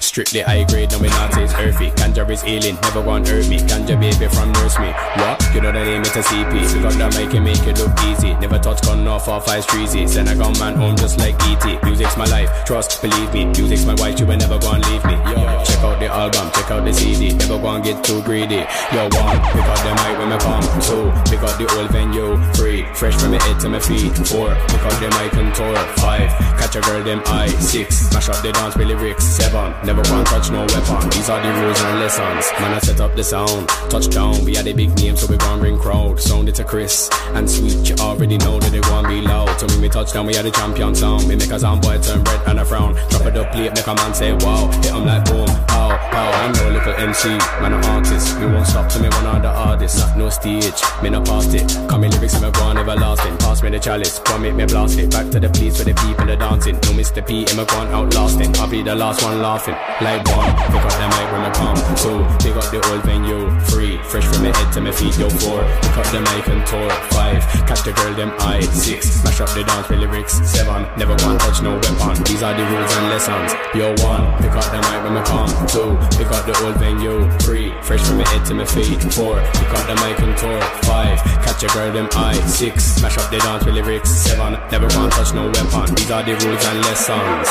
Strictly 0.00 0.40
high 0.40 0.64
grade, 0.64 0.90
no 0.90 0.98
we 0.98 1.08
not 1.08 1.32
taste 1.32 1.54
earthy. 1.58 1.90
Ganja 1.90 2.28
is 2.30 2.42
healing, 2.42 2.78
never 2.82 3.00
want 3.00 3.28
hurt 3.28 3.48
me. 3.48 3.58
Ganja 3.58 3.98
baby 4.00 4.26
from 4.32 4.52
nurse 4.52 4.78
me. 4.78 4.90
What? 5.20 5.38
You 5.54 5.60
know 5.60 5.70
the 5.70 5.84
name, 5.84 6.00
it's 6.02 6.16
a 6.16 6.22
CP. 6.22 6.74
We 6.74 6.80
got 6.80 6.94
that 6.94 7.14
mic 7.14 7.34
and 7.34 7.44
make 7.44 7.62
it 7.66 7.78
look 7.78 7.92
easy. 8.02 8.34
Never 8.34 8.58
touch 8.58 8.80
gun 8.82 9.06
off 9.06 9.28
off 9.28 9.48
ice 9.48 9.66
treasy. 9.66 10.06
Send 10.06 10.28
a 10.28 10.34
gun 10.34 10.58
man 10.58 10.74
home 10.74 10.96
just 10.96 11.18
like 11.18 11.34
ET. 11.42 11.82
Music's 11.84 12.16
my 12.16 12.24
life, 12.26 12.50
trust, 12.64 13.02
believe 13.02 13.32
me. 13.34 13.44
Music's 13.46 13.84
my 13.84 13.94
wife, 13.94 14.18
you 14.18 14.26
will 14.26 14.36
never 14.36 14.58
gonna 14.58 14.86
leave 14.88 15.04
me. 15.04 15.12
Yo, 15.12 15.62
check 15.62 15.82
out 15.82 16.00
the 16.00 16.06
album, 16.06 16.50
check 16.68 16.78
out 16.78 16.84
the 16.84 16.92
CD. 16.92 17.32
Never 17.34 17.58
go 17.58 17.68
and 17.68 17.84
get 17.84 18.04
too 18.04 18.22
greedy. 18.22 18.62
Yo, 18.92 19.02
one, 19.16 19.40
pick 19.52 19.64
up 19.64 19.80
the 19.80 19.92
mic 19.96 20.18
when 20.18 20.28
me 20.28 20.38
come. 20.38 20.64
Two, 20.84 21.08
pick 21.30 21.42
up 21.42 21.56
the 21.56 21.66
old 21.78 21.90
venue. 21.90 22.36
Three, 22.52 22.84
fresh 22.94 23.16
from 23.16 23.32
my 23.32 23.42
head 23.42 23.60
to 23.60 23.68
my 23.68 23.80
feet. 23.80 24.12
Four, 24.28 24.52
pick 24.68 24.84
up 24.84 24.96
the 25.00 25.08
mic 25.16 25.32
and 25.34 25.54
tour. 25.54 25.76
Five, 25.96 26.28
catch 26.60 26.76
a 26.76 26.80
girl 26.80 27.02
them 27.02 27.22
eye. 27.26 27.48
Six, 27.48 28.10
smash 28.10 28.28
up 28.28 28.42
the 28.42 28.52
dance 28.52 28.76
with 28.76 28.88
lyrics. 28.88 29.24
Seven, 29.24 29.72
never 29.84 30.02
go 30.02 30.16
and 30.18 30.26
touch 30.26 30.50
no 30.50 30.60
weapon. 30.60 31.10
These 31.10 31.30
are 31.30 31.40
the 31.40 31.52
rules 31.60 31.80
and 31.80 32.00
lessons. 32.00 32.44
Man, 32.60 32.74
I 32.74 32.78
set 32.80 33.00
up 33.00 33.14
the 33.16 33.24
sound. 33.24 33.68
Touchdown, 33.88 34.44
we 34.44 34.54
had 34.54 34.66
a 34.66 34.74
big 34.74 34.94
name, 34.96 35.16
so 35.16 35.26
we 35.26 35.36
gon' 35.36 35.60
bring 35.60 35.78
crowd. 35.78 36.20
Sound 36.20 36.48
it 36.48 36.58
a 36.58 36.64
Chris 36.64 37.08
and 37.32 37.48
sweet. 37.48 37.88
You 37.88 37.96
already 37.96 38.36
know 38.38 38.58
that 38.58 38.72
they 38.72 38.80
gon' 38.80 39.08
be 39.08 39.20
loud. 39.22 39.58
So 39.58 39.66
when 39.66 39.80
we 39.80 39.88
touchdown, 39.88 40.26
we 40.26 40.34
had 40.34 40.44
a 40.44 40.50
champion 40.50 40.94
sound. 40.94 41.28
We 41.28 41.36
make 41.36 41.50
a 41.50 41.58
sound 41.58 41.80
boy 41.82 41.98
turn 41.98 42.22
red 42.24 42.40
and 42.46 42.60
a 42.60 42.64
frown. 42.64 42.94
Drop 43.08 43.26
it 43.26 43.36
up 43.36 43.52
plate, 43.52 43.72
make 43.74 43.86
a 43.86 43.94
man 43.94 44.12
say 44.14 44.32
wow. 44.32 44.70
Hit 44.82 44.92
'em 44.92 45.06
like 45.06 45.24
boom, 45.24 45.46
pow, 45.66 45.96
pow. 46.10 46.30
I'm 46.44 46.57
no 46.58 46.70
little 46.70 46.94
MC, 46.94 47.28
man, 47.60 47.72
an 47.72 47.84
artist. 47.84 48.38
We 48.38 48.46
won't 48.46 48.66
stop 48.66 48.90
till 48.90 49.02
me 49.02 49.08
one 49.08 49.36
of 49.36 49.42
the 49.42 49.48
artists. 49.48 49.98
Not 50.00 50.16
no 50.16 50.28
stage, 50.30 50.80
me 51.02 51.10
not 51.10 51.26
past 51.26 51.54
it. 51.54 51.68
Come 51.88 52.02
me 52.02 52.08
lyrics, 52.08 52.40
me 52.40 52.50
go 52.50 52.62
on 52.64 52.78
everlasting. 52.78 53.36
Pass 53.38 53.62
me 53.62 53.70
the 53.70 53.78
chalice, 53.78 54.18
come 54.20 54.42
make 54.42 54.54
me 54.54 54.66
blast 54.66 54.98
it. 54.98 55.10
Back 55.10 55.30
to 55.30 55.40
the 55.40 55.48
place 55.48 55.78
where 55.78 55.92
the 55.92 55.94
people 56.02 56.30
are 56.30 56.36
dancing. 56.36 56.74
No 56.74 56.90
Mr. 56.98 57.26
P, 57.26 57.48
him 57.48 57.58
a 57.58 57.64
gone 57.64 57.88
outlasting. 57.88 58.56
I'll 58.56 58.68
be 58.68 58.82
the 58.82 58.94
last 58.94 59.22
one 59.22 59.40
laughing. 59.40 59.76
Like 60.00 60.26
one, 60.34 60.52
pick 60.72 60.84
up 60.84 60.94
the 60.98 61.06
mic 61.14 61.28
when 61.32 61.42
I 61.46 61.52
come. 61.54 61.78
Two, 61.96 62.18
pick 62.42 62.56
up 62.56 62.68
the 62.70 62.80
old 62.90 63.02
venue. 63.04 63.48
Three, 63.70 63.98
fresh 64.10 64.26
from 64.26 64.42
my 64.42 64.56
head 64.56 64.72
to 64.74 64.80
my 64.80 64.92
feet. 64.92 65.16
Yo, 65.18 65.28
four, 65.28 65.62
pick 65.82 65.96
up 65.96 66.06
the 66.10 66.20
mic 66.20 66.46
and 66.48 66.64
tour. 66.66 66.90
Five, 67.14 67.42
catch 67.68 67.82
the 67.82 67.92
girl 67.92 68.14
them 68.14 68.32
eye. 68.40 68.60
Six, 68.60 69.22
smash 69.22 69.40
up 69.40 69.50
the 69.50 69.64
dance 69.64 69.88
with 69.88 70.00
lyrics. 70.00 70.34
Seven, 70.48 70.86
never 70.98 71.16
go 71.16 71.30
and 71.30 71.40
touch 71.40 71.62
no 71.62 71.74
weapon. 71.74 72.22
These 72.24 72.42
are 72.42 72.54
the 72.54 72.64
rules 72.64 72.92
and 72.96 73.06
lessons. 73.08 73.52
Yo, 73.74 73.94
one, 74.02 74.26
pick 74.42 74.52
up 74.52 74.66
the 74.72 74.80
mic 74.82 75.00
when 75.04 75.16
I 75.16 75.22
come. 75.24 75.50
Two, 75.68 75.94
pick 76.18 76.30
up 76.32 76.47
the 76.48 76.64
old 76.64 76.76
venue. 76.76 77.30
Three, 77.38 77.72
fresh 77.82 78.02
from 78.06 78.16
my 78.18 78.28
head 78.28 78.44
to 78.46 78.54
my 78.54 78.64
feet. 78.64 79.00
Four, 79.12 79.36
pick 79.36 79.70
up 79.76 79.86
the 79.86 79.94
mic 80.00 80.18
and 80.20 80.36
tour. 80.38 80.60
Five, 80.88 81.18
catch 81.44 81.62
a 81.62 81.66
girl 81.74 81.92
them 81.92 82.08
eye. 82.12 82.40
Six, 82.46 82.84
smash 82.84 83.18
up 83.18 83.30
the 83.30 83.38
dance 83.38 83.64
with 83.64 83.74
lyrics. 83.74 84.10
Seven, 84.10 84.54
never 84.70 84.86
and 84.86 85.12
touch 85.12 85.34
no 85.34 85.46
weapon. 85.46 85.94
These 85.94 86.10
are 86.10 86.22
the 86.22 86.32
rules 86.32 86.64
and 86.64 86.80
lessons. 86.88 87.48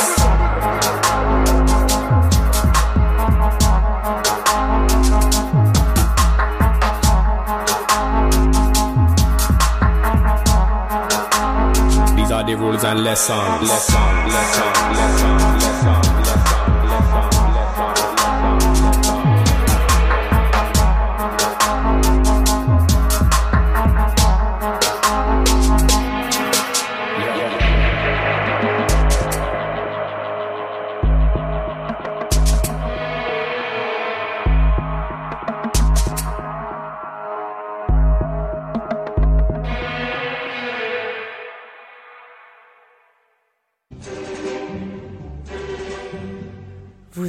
These 12.18 12.32
are 12.32 12.44
the 12.44 12.56
rules 12.56 12.84
and 12.84 13.04
lessons. 13.04 13.62
Lesson, 13.62 14.28
lesson, 14.34 14.74
lesson, 14.98 15.37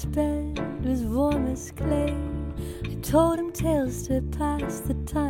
As 0.00 0.06
bread, 0.06 0.84
was 0.84 1.02
warm 1.02 1.46
as 1.48 1.72
clay. 1.72 2.14
I 2.84 2.94
told 3.02 3.38
him 3.38 3.52
tales 3.52 4.06
to 4.08 4.22
pass 4.38 4.80
the 4.80 4.94
time 5.04 5.29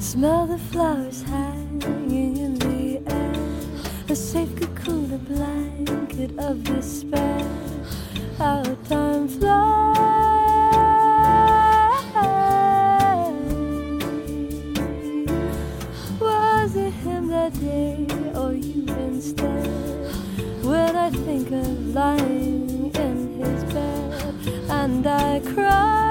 Smell 0.00 0.46
the 0.46 0.58
flowers 0.58 1.22
hanging 1.22 2.36
in 2.36 2.54
the 2.58 3.02
air, 3.12 3.32
a 4.08 4.14
safe 4.14 4.54
cocoon, 4.56 5.12
a 5.12 5.18
blanket 5.18 6.38
of 6.38 6.62
despair. 6.62 7.44
How 8.38 8.62
time 8.88 9.28
flies. 9.28 9.98
Was 16.20 16.76
it 16.76 16.92
him 16.92 17.28
that 17.28 17.52
day 17.60 18.06
or 18.34 18.54
you 18.54 18.86
instead? 18.86 19.66
When 20.64 20.96
I 20.96 21.10
think 21.10 21.50
of 21.50 21.94
lying 21.94 22.94
in 22.94 23.38
his 23.40 23.64
bed 23.74 24.34
and 24.70 25.06
I 25.06 25.40
cry, 25.40 26.07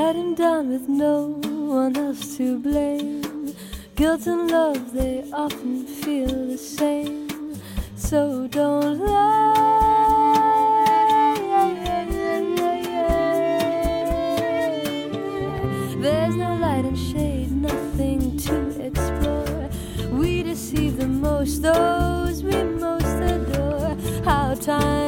Let 0.00 0.14
him 0.14 0.36
down 0.36 0.68
with 0.68 0.88
no 0.88 1.40
one 1.42 1.96
else 1.96 2.36
to 2.36 2.56
blame. 2.60 3.52
Guilt 3.96 4.28
and 4.28 4.48
love, 4.48 4.92
they 4.92 5.24
often 5.32 5.84
feel 5.86 6.28
the 6.46 6.56
same. 6.56 7.26
So 7.96 8.46
don't 8.46 9.00
lie. 9.00 9.54
There's 15.98 16.36
no 16.36 16.54
light 16.54 16.84
and 16.84 16.96
shade, 16.96 17.50
nothing 17.50 18.36
to 18.46 18.56
explore. 18.80 19.68
We 20.12 20.44
deceive 20.44 20.96
the 20.98 21.08
most, 21.08 21.60
those 21.62 22.44
we 22.44 22.62
most 22.62 23.16
adore. 23.34 23.96
How 24.24 24.54
time 24.54 25.07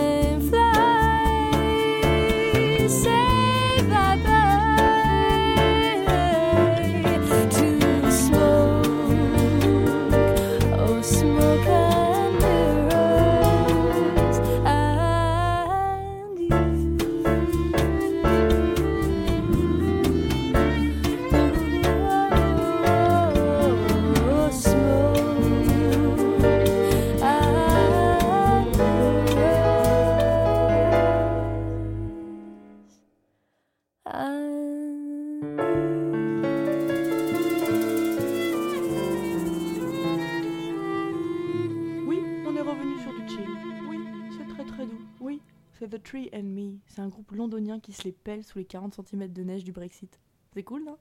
Tree 45.89 46.31
and 46.33 46.43
Me. 46.43 46.79
C'est 46.87 47.01
un 47.01 47.09
groupe 47.09 47.33
londonien 47.33 47.81
qui 47.81 47.93
se 47.93 48.05
les 48.05 48.13
pèle 48.13 48.45
sous 48.45 48.59
les 48.59 48.65
40 48.65 48.95
cm 48.95 49.33
de 49.33 49.43
neige 49.43 49.65
du 49.65 49.73
Brexit. 49.73 50.21
C'est 50.53 50.63
cool, 50.63 50.85
non? 50.85 50.99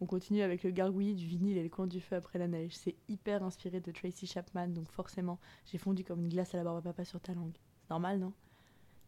On 0.00 0.06
continue 0.06 0.42
avec 0.42 0.62
le 0.64 0.70
gargouillis 0.70 1.14
du 1.14 1.26
vinyle 1.26 1.56
et 1.56 1.62
le 1.62 1.68
coin 1.68 1.86
du 1.86 2.00
feu 2.00 2.16
après 2.16 2.38
la 2.38 2.48
neige. 2.48 2.72
C'est 2.76 2.96
hyper 3.08 3.42
inspiré 3.42 3.80
de 3.80 3.92
Tracy 3.92 4.26
Chapman, 4.26 4.68
donc 4.68 4.90
forcément, 4.90 5.38
j'ai 5.66 5.78
fondu 5.78 6.04
comme 6.04 6.20
une 6.20 6.28
glace 6.28 6.54
à 6.54 6.58
la 6.58 6.64
barbe 6.64 6.78
à 6.78 6.82
papa 6.82 7.04
sur 7.04 7.20
ta 7.20 7.32
langue. 7.32 7.56
C'est 7.82 7.90
normal, 7.90 8.18
non? 8.18 8.32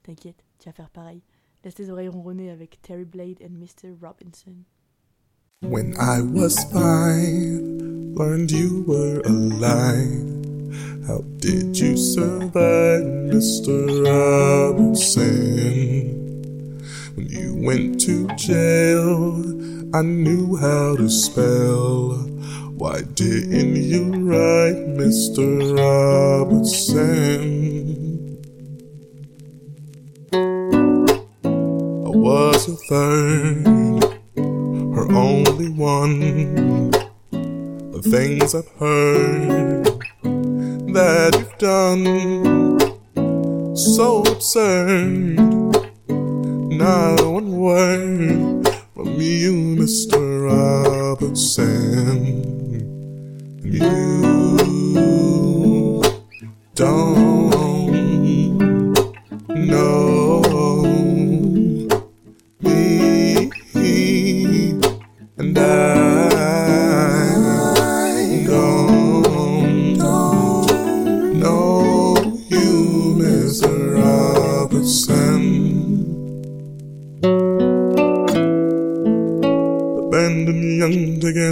T'inquiète, 0.02 0.44
tu 0.58 0.68
vas 0.68 0.72
faire 0.72 0.90
pareil. 0.90 1.22
Laisse 1.64 1.74
tes 1.74 1.90
oreilles 1.90 2.08
ronronner 2.08 2.50
avec 2.50 2.80
Terry 2.82 3.04
Blade 3.04 3.42
and 3.42 3.58
Mr. 3.58 3.94
Robinson. 4.00 4.54
When 5.62 5.94
I 5.98 6.20
was 6.20 6.54
five, 6.70 7.62
learned 8.14 8.50
you 8.52 8.84
were 8.86 9.20
alive. 9.24 10.45
How 11.06 11.22
did 11.38 11.78
you 11.78 11.96
survive, 11.96 13.04
Mr. 13.30 14.04
Robertson? 14.04 15.24
When 17.14 17.28
you 17.28 17.54
went 17.54 18.00
to 18.02 18.26
jail, 18.34 19.42
I 19.94 20.02
knew 20.02 20.56
how 20.56 20.96
to 20.96 21.08
spell. 21.08 22.18
Why 22.76 23.02
didn't 23.14 23.76
you 23.76 24.10
write, 24.28 24.98
Mr. 24.98 25.76
Robertson? 25.78 27.16
I 30.32 32.10
was 32.10 32.68
a 32.68 32.76
third, 32.88 34.02
her 34.36 35.12
only 35.12 35.68
one. 35.70 36.90
The 37.92 38.02
things 38.02 38.54
I've 38.54 38.68
heard 38.80 39.85
that 40.96 41.36
you've 41.38 41.58
done, 41.58 42.06
so 43.76 44.22
absurd. 44.22 45.36
Not 46.08 47.20
one 47.20 47.52
word 47.58 48.66
from 48.94 49.20
you, 49.20 49.52
Mr. 49.76 50.46
Robertson. 50.48 51.66
You 53.62 54.22
don't 56.74 57.35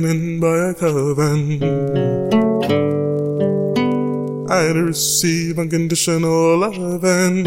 in 0.02 0.40
by 0.40 0.70
a 0.70 0.74
coven. 0.74 1.62
I 4.50 4.66
receive 4.72 5.58
unconditional 5.58 6.58
loving. 6.58 7.44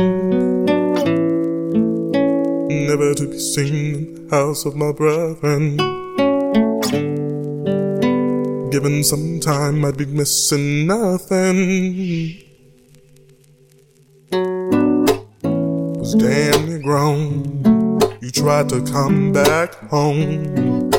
Never 2.88 3.14
to 3.16 3.28
be 3.28 3.40
seen 3.40 3.96
in 3.96 4.28
the 4.30 4.36
house 4.36 4.66
of 4.66 4.76
my 4.76 4.94
brethren. 4.94 5.78
Given 8.72 9.04
some 9.04 9.40
time, 9.42 9.84
I'd 9.84 9.98
be 9.98 10.06
missing 10.06 10.88
nothing. 10.88 12.44
Was 16.00 16.14
damn 16.16 16.66
near 16.68 16.80
grown. 16.80 18.00
You 18.22 18.32
tried 18.32 18.70
to 18.70 18.82
come 18.86 19.34
back 19.34 19.74
home. 19.90 20.97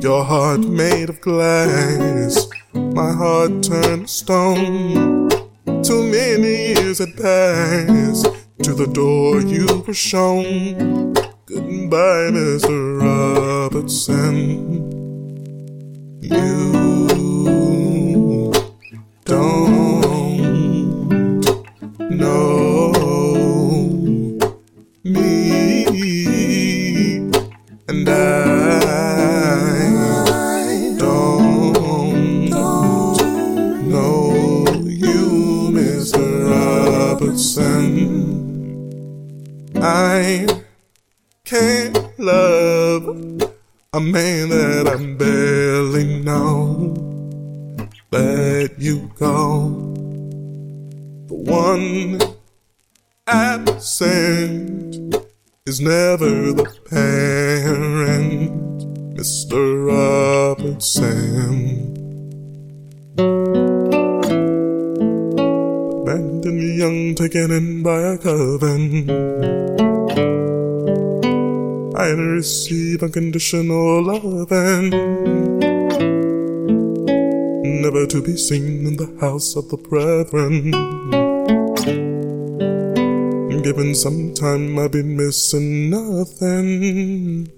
Your 0.00 0.24
heart 0.24 0.60
made 0.60 1.08
of 1.08 1.20
glass, 1.20 2.48
my 2.72 3.12
heart 3.12 3.64
turned 3.64 4.06
to 4.06 4.08
stone. 4.08 5.28
Too 5.82 6.02
many 6.04 6.74
years 6.74 6.98
had 7.00 7.16
passed. 7.16 8.26
To 8.62 8.74
the 8.74 8.86
door 8.86 9.40
you 9.40 9.84
were 9.86 9.94
shown. 9.94 11.14
Goodbye, 11.46 12.30
Mr. 12.30 13.00
Robertson. 13.00 14.28
You 16.20 17.07
unconditional 73.18 74.02
loving. 74.02 74.90
Never 77.82 78.06
to 78.06 78.22
be 78.22 78.36
seen 78.36 78.86
in 78.86 78.96
the 78.96 79.10
house 79.20 79.56
of 79.56 79.68
the 79.68 79.76
brethren. 79.76 80.70
Given 83.62 83.94
some 83.94 84.34
time, 84.34 84.78
I've 84.78 84.92
been 84.92 85.16
missing 85.16 85.90
nothing. 85.90 87.48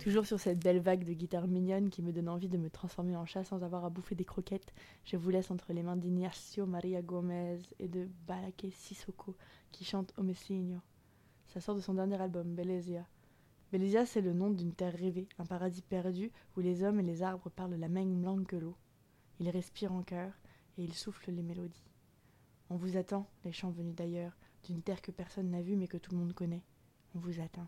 Toujours 0.00 0.26
sur 0.26 0.38
cette 0.38 0.62
belle 0.62 0.80
vague 0.80 1.04
de 1.04 1.14
guitare 1.14 1.48
mignonne 1.48 1.88
qui 1.88 2.02
me 2.02 2.12
donne 2.12 2.28
envie 2.28 2.50
de 2.50 2.58
me 2.58 2.68
transformer 2.68 3.16
en 3.16 3.24
chat 3.24 3.42
sans 3.44 3.62
avoir 3.62 3.86
à 3.86 3.90
bouffer 3.90 4.14
des 4.14 4.26
croquettes, 4.26 4.74
je 5.06 5.16
vous 5.16 5.30
laisse 5.30 5.50
entre 5.50 5.72
les 5.72 5.82
mains 5.82 5.96
d'Ignacio 5.96 6.66
Maria 6.66 7.00
Gomez 7.00 7.58
et 7.78 7.88
de 7.88 8.06
Balaké 8.28 8.70
Sissoko 8.70 9.34
qui 9.72 9.84
chante 9.84 10.12
O 10.18 10.22
Messinho. 10.22 10.78
Ça 11.54 11.60
sort 11.60 11.74
de 11.74 11.80
son 11.80 11.94
dernier 11.94 12.20
album, 12.20 12.54
Bellezia. 12.54 13.06
Bellezia, 13.74 14.06
c'est 14.06 14.20
le 14.20 14.32
nom 14.32 14.50
d'une 14.50 14.72
terre 14.72 14.94
rêvée, 14.96 15.28
un 15.36 15.46
paradis 15.46 15.82
perdu 15.82 16.30
où 16.56 16.60
les 16.60 16.84
hommes 16.84 17.00
et 17.00 17.02
les 17.02 17.24
arbres 17.24 17.50
parlent 17.50 17.74
la 17.74 17.88
même 17.88 18.22
langue 18.22 18.46
que 18.46 18.54
l'eau. 18.54 18.76
Ils 19.40 19.50
respirent 19.50 19.90
en 19.90 20.04
chœur 20.04 20.32
et 20.78 20.84
ils 20.84 20.94
soufflent 20.94 21.32
les 21.32 21.42
mélodies. 21.42 21.90
On 22.70 22.76
vous 22.76 22.96
attend, 22.96 23.28
les 23.44 23.50
chants 23.50 23.72
venus 23.72 23.96
d'ailleurs, 23.96 24.36
d'une 24.62 24.80
terre 24.80 25.02
que 25.02 25.10
personne 25.10 25.50
n'a 25.50 25.60
vue 25.60 25.74
mais 25.74 25.88
que 25.88 25.96
tout 25.96 26.12
le 26.12 26.18
monde 26.18 26.34
connaît. 26.34 26.62
On 27.16 27.18
vous 27.18 27.40
attend. 27.40 27.66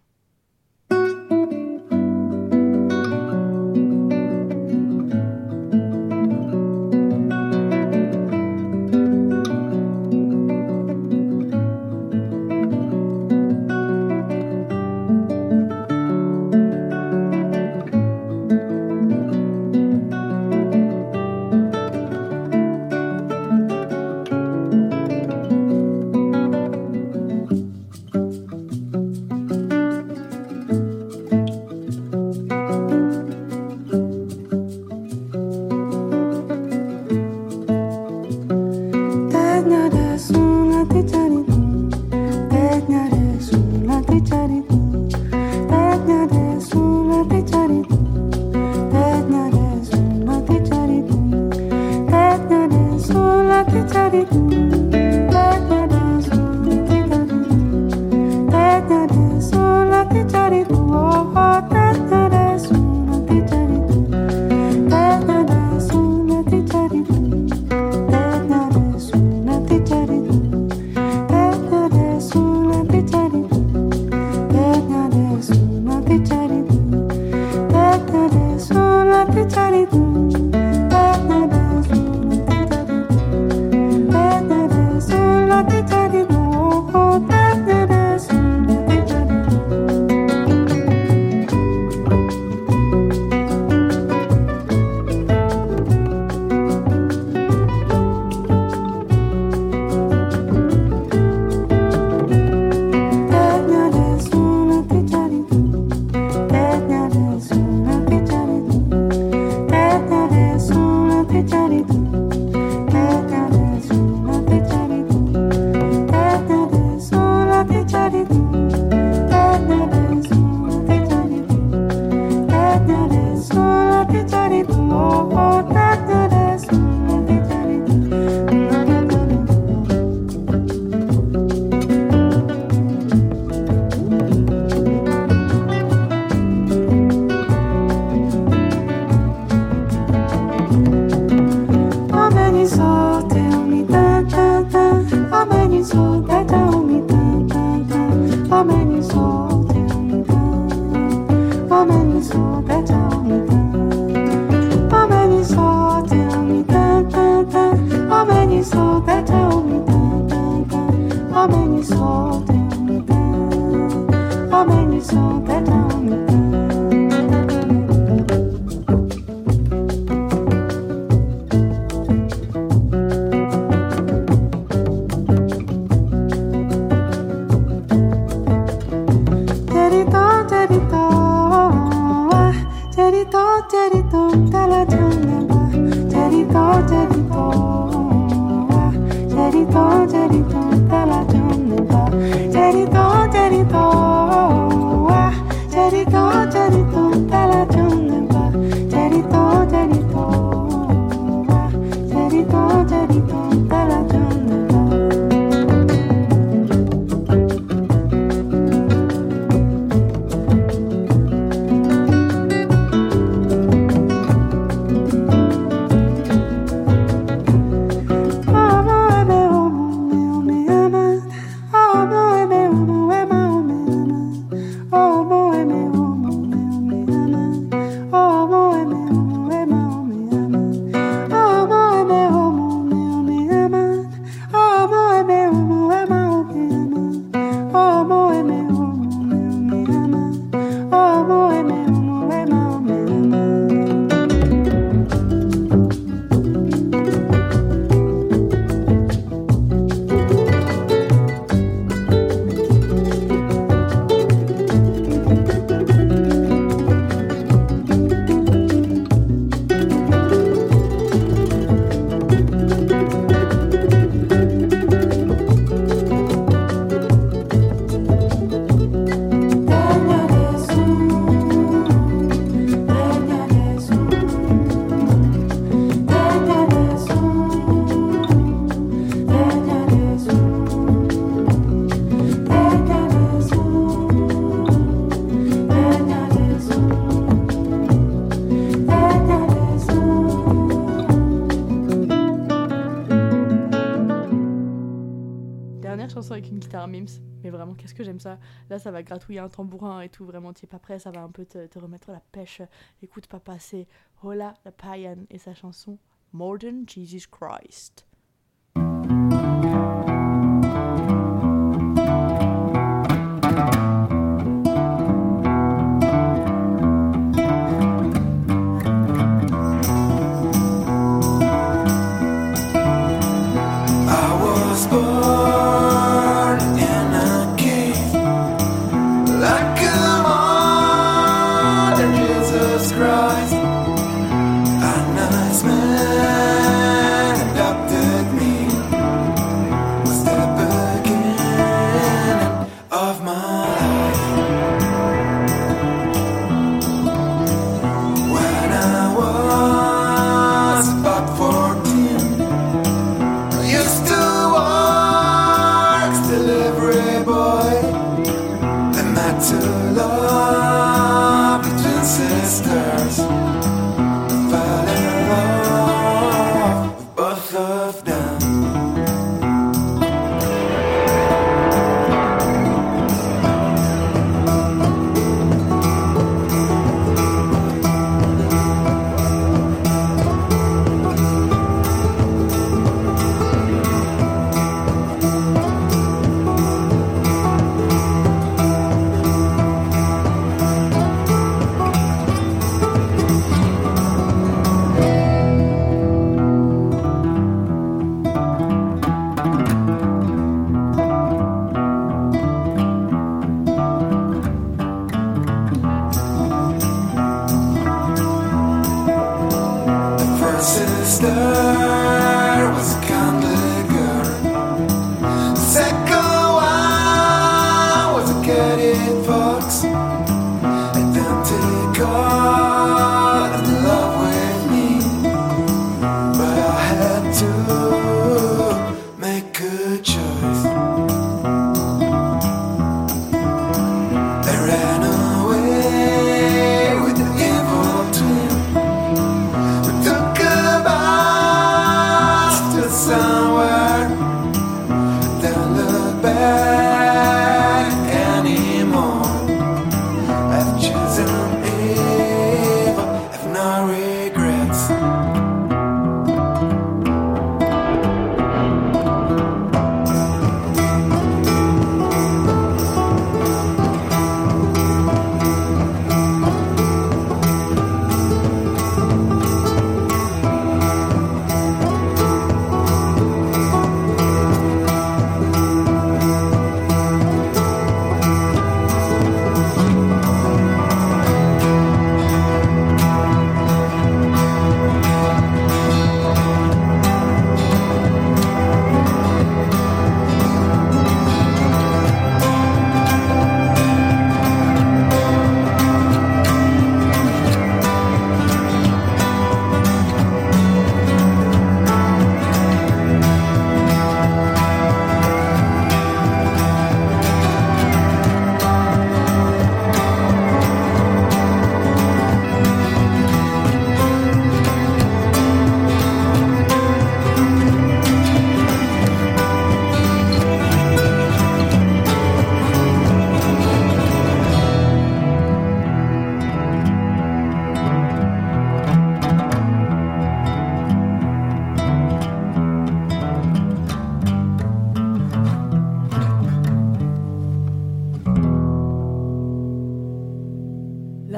ça 298.87 298.93
va 298.93 299.03
gratouiller 299.03 299.41
un 299.41 299.49
tambourin 299.49 300.01
et 300.01 300.09
tout, 300.09 300.25
vraiment, 300.25 300.53
t'es 300.53 300.69
pas 300.69 300.79
prêt, 300.79 301.01
ça 301.01 301.11
va 301.11 301.21
un 301.21 301.29
peu 301.29 301.45
te, 301.45 301.77
remettre 301.77 302.13
la 302.13 302.21
pêche. 302.21 302.63
Écoute, 303.03 303.27
pas 303.27 303.41
c'est 303.59 303.89
Hola 304.23 304.55
la 304.65 304.71
Payan 304.71 305.25
et 305.29 305.39
sa 305.39 305.55
chanson 305.55 305.99
Modern 306.33 306.89
Jesus 306.89 307.27
Christ. 307.29 308.07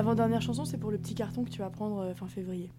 L'avant-dernière 0.09 0.41
chanson, 0.41 0.65
c'est 0.65 0.79
pour 0.79 0.91
le 0.91 0.97
petit 0.97 1.15
carton 1.15 1.45
que 1.45 1.51
tu 1.51 1.59
vas 1.59 1.69
prendre 1.69 1.99
euh, 1.99 2.15
fin 2.15 2.29
février. 2.29 2.73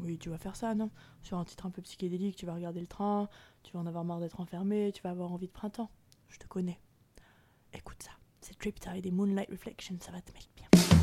Oui, 0.00 0.18
tu 0.18 0.28
vas 0.28 0.36
faire 0.36 0.54
ça, 0.54 0.74
non? 0.74 0.90
Sur 1.22 1.38
un 1.38 1.44
titre 1.46 1.64
un 1.64 1.70
peu 1.70 1.80
psychédélique, 1.80 2.36
tu 2.36 2.44
vas 2.44 2.52
regarder 2.52 2.80
le 2.82 2.86
train, 2.86 3.30
tu 3.62 3.72
vas 3.72 3.80
en 3.80 3.86
avoir 3.86 4.04
marre 4.04 4.20
d'être 4.20 4.38
enfermé, 4.38 4.92
tu 4.92 5.00
vas 5.00 5.08
avoir 5.08 5.32
envie 5.32 5.46
de 5.46 5.52
printemps. 5.52 5.88
Je 6.28 6.38
te 6.38 6.46
connais. 6.46 6.78
Écoute 7.72 8.02
ça, 8.02 8.10
c'est 8.42 8.58
Triptide 8.58 9.06
et 9.06 9.10
Moonlight 9.10 9.48
Reflection, 9.48 9.96
ça 9.98 10.12
va 10.12 10.20
te 10.20 10.30
mettre 10.32 10.50
bien. 10.54 10.93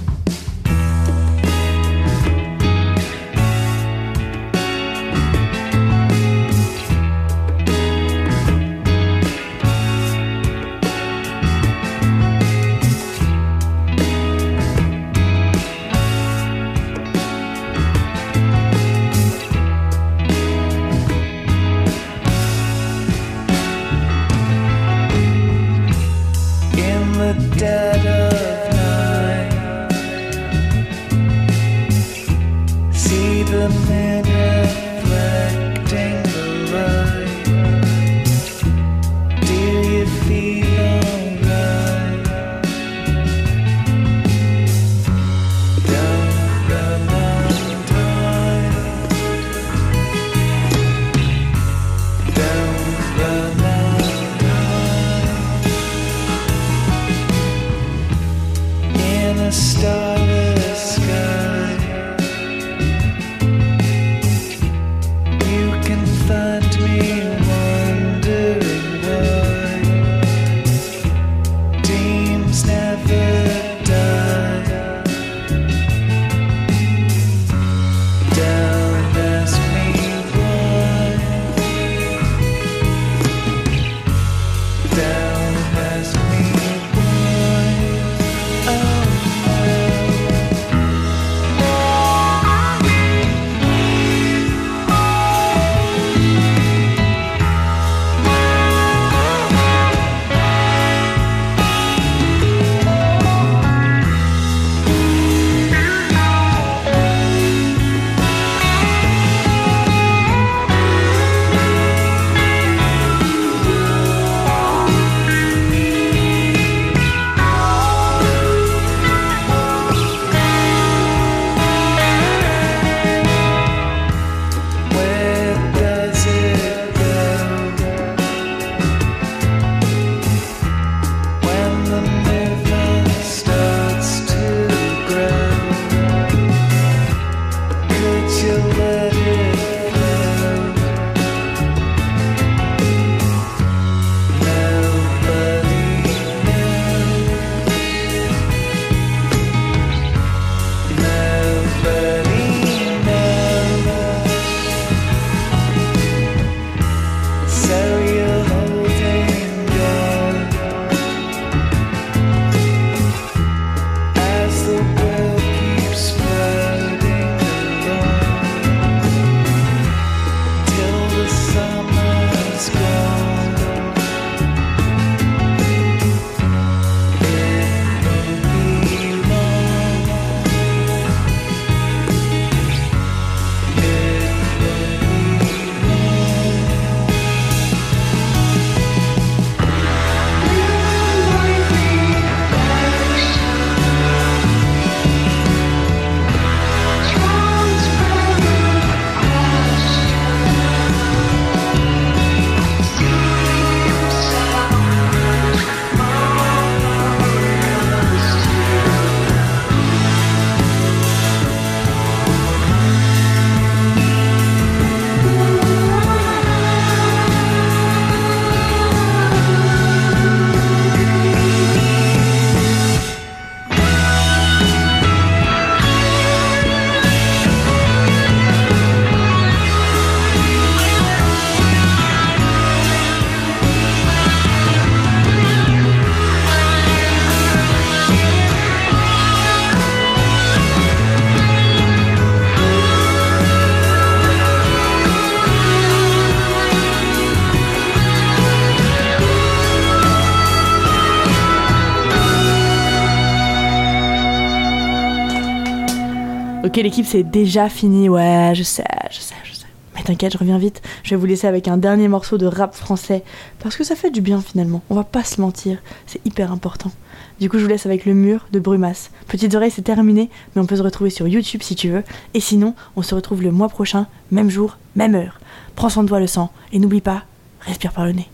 L'équipe 256.84 257.06
c'est 257.06 257.24
déjà 257.24 257.70
fini, 257.70 258.10
ouais 258.10 258.54
je 258.56 258.64
sais, 258.64 258.84
je 259.10 259.20
sais, 259.20 259.36
je 259.44 259.54
sais. 259.54 259.66
Mais 259.96 260.04
t'inquiète, 260.04 260.34
je 260.34 260.38
reviens 260.38 260.58
vite. 260.58 260.82
Je 261.04 261.12
vais 261.12 261.16
vous 261.18 261.26
laisser 261.26 261.48
avec 261.48 261.68
un 261.68 261.78
dernier 261.78 262.08
morceau 262.08 262.38
de 262.38 262.46
rap 262.46 262.74
français. 262.74 263.24
Parce 263.60 263.76
que 263.76 263.84
ça 263.84 263.96
fait 263.96 264.10
du 264.10 264.22
bien 264.22 264.42
finalement, 264.42 264.82
on 264.90 264.96
va 264.96 265.04
pas 265.04 265.24
se 265.24 265.42
mentir, 265.42 265.80
c'est 266.06 266.26
hyper 266.26 266.52
important. 266.52 266.92
Du 267.40 267.50
coup 267.50 267.58
je 267.58 267.64
vous 267.64 267.70
laisse 267.70 267.86
avec 267.86 268.06
le 268.06 268.14
mur 268.14 268.48
de 268.52 268.60
Brumas. 268.60 269.10
Petites 269.28 269.54
oreilles 269.56 269.72
c'est 269.72 269.82
terminé, 269.82 270.30
mais 270.56 270.62
on 270.62 270.66
peut 270.66 270.78
se 270.78 270.84
retrouver 270.84 271.10
sur 271.10 271.28
YouTube 271.28 271.62
si 271.64 271.76
tu 271.76 271.90
veux. 271.90 272.04
Et 272.34 272.40
sinon, 272.40 272.76
on 272.96 273.02
se 273.02 273.16
retrouve 273.16 273.42
le 273.42 273.52
mois 273.52 273.70
prochain, 273.70 274.08
même 274.32 274.50
jour, 274.50 274.78
même 274.96 275.16
heure. 275.16 275.40
Prends 275.76 275.90
soin 275.90 276.04
de 276.04 276.08
toi 276.08 276.20
le 276.20 276.28
sang, 276.28 276.52
et 276.72 276.80
n'oublie 276.80 277.02
pas, 277.02 277.24
respire 277.62 277.94
par 277.94 278.06
le 278.06 278.14
nez. 278.14 278.30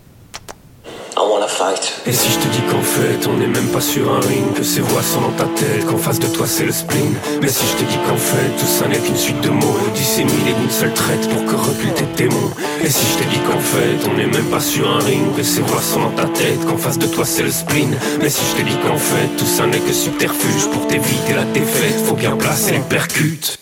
I 1.17 1.21
want 1.21 1.31
wanna 1.31 1.47
fight. 1.47 2.03
Et 2.05 2.13
si 2.13 2.31
je 2.31 2.37
te 2.37 2.47
dis 2.49 2.61
qu'en 2.69 2.81
fait 2.83 3.27
on 3.27 3.37
n'est 3.37 3.47
même 3.47 3.69
pas 3.69 3.81
sur 3.81 4.13
un 4.13 4.19
ring 4.19 4.53
Que 4.53 4.61
ces 4.61 4.81
voix 4.81 5.01
sont 5.01 5.21
dans 5.21 5.31
ta 5.31 5.45
tête, 5.45 5.83
qu'en 5.87 5.97
face 5.97 6.19
de 6.19 6.27
toi 6.27 6.45
c'est 6.45 6.63
le 6.65 6.71
spleen. 6.71 7.15
Mais 7.41 7.47
si 7.47 7.65
je 7.65 7.83
te 7.83 7.89
dis 7.89 7.97
qu'en 8.07 8.17
fait 8.17 8.49
tout 8.59 8.67
ça 8.67 8.87
n'est 8.87 8.99
qu'une 8.99 9.17
suite 9.17 9.41
de 9.41 9.49
mots 9.49 9.79
Disséminés 9.95 10.53
d'une 10.59 10.69
seule 10.69 10.93
traite 10.93 11.27
pour 11.27 11.43
que 11.45 11.55
reculent 11.55 11.93
tes 11.95 12.23
démons. 12.23 12.51
Et 12.83 12.89
si 12.91 13.03
je 13.13 13.23
te 13.23 13.29
dis 13.29 13.39
qu'en 13.39 13.59
fait 13.59 14.07
on 14.07 14.13
n'est 14.13 14.27
même 14.27 14.45
pas 14.51 14.59
sur 14.59 14.87
un 14.87 14.99
ring 14.99 15.35
Que 15.35 15.41
ces 15.41 15.61
voix 15.61 15.81
sont 15.81 16.01
dans 16.01 16.11
ta 16.11 16.25
tête, 16.25 16.63
qu'en 16.67 16.77
face 16.77 16.99
de 16.99 17.07
toi 17.07 17.25
c'est 17.25 17.43
le 17.43 17.51
spleen. 17.51 17.97
Mais 18.21 18.29
si 18.29 18.43
je 18.51 18.61
te 18.61 18.69
dis 18.69 18.77
qu'en 18.85 18.97
fait 18.97 19.27
tout 19.39 19.45
ça 19.45 19.65
n'est 19.65 19.79
que 19.79 19.93
subterfuge 19.93 20.67
Pour 20.71 20.85
t'éviter 20.85 21.33
la 21.33 21.45
défaite, 21.45 21.99
faut 22.05 22.13
bien 22.13 22.35
placer 22.35 22.73
les 22.73 22.79
percutes 22.79 23.57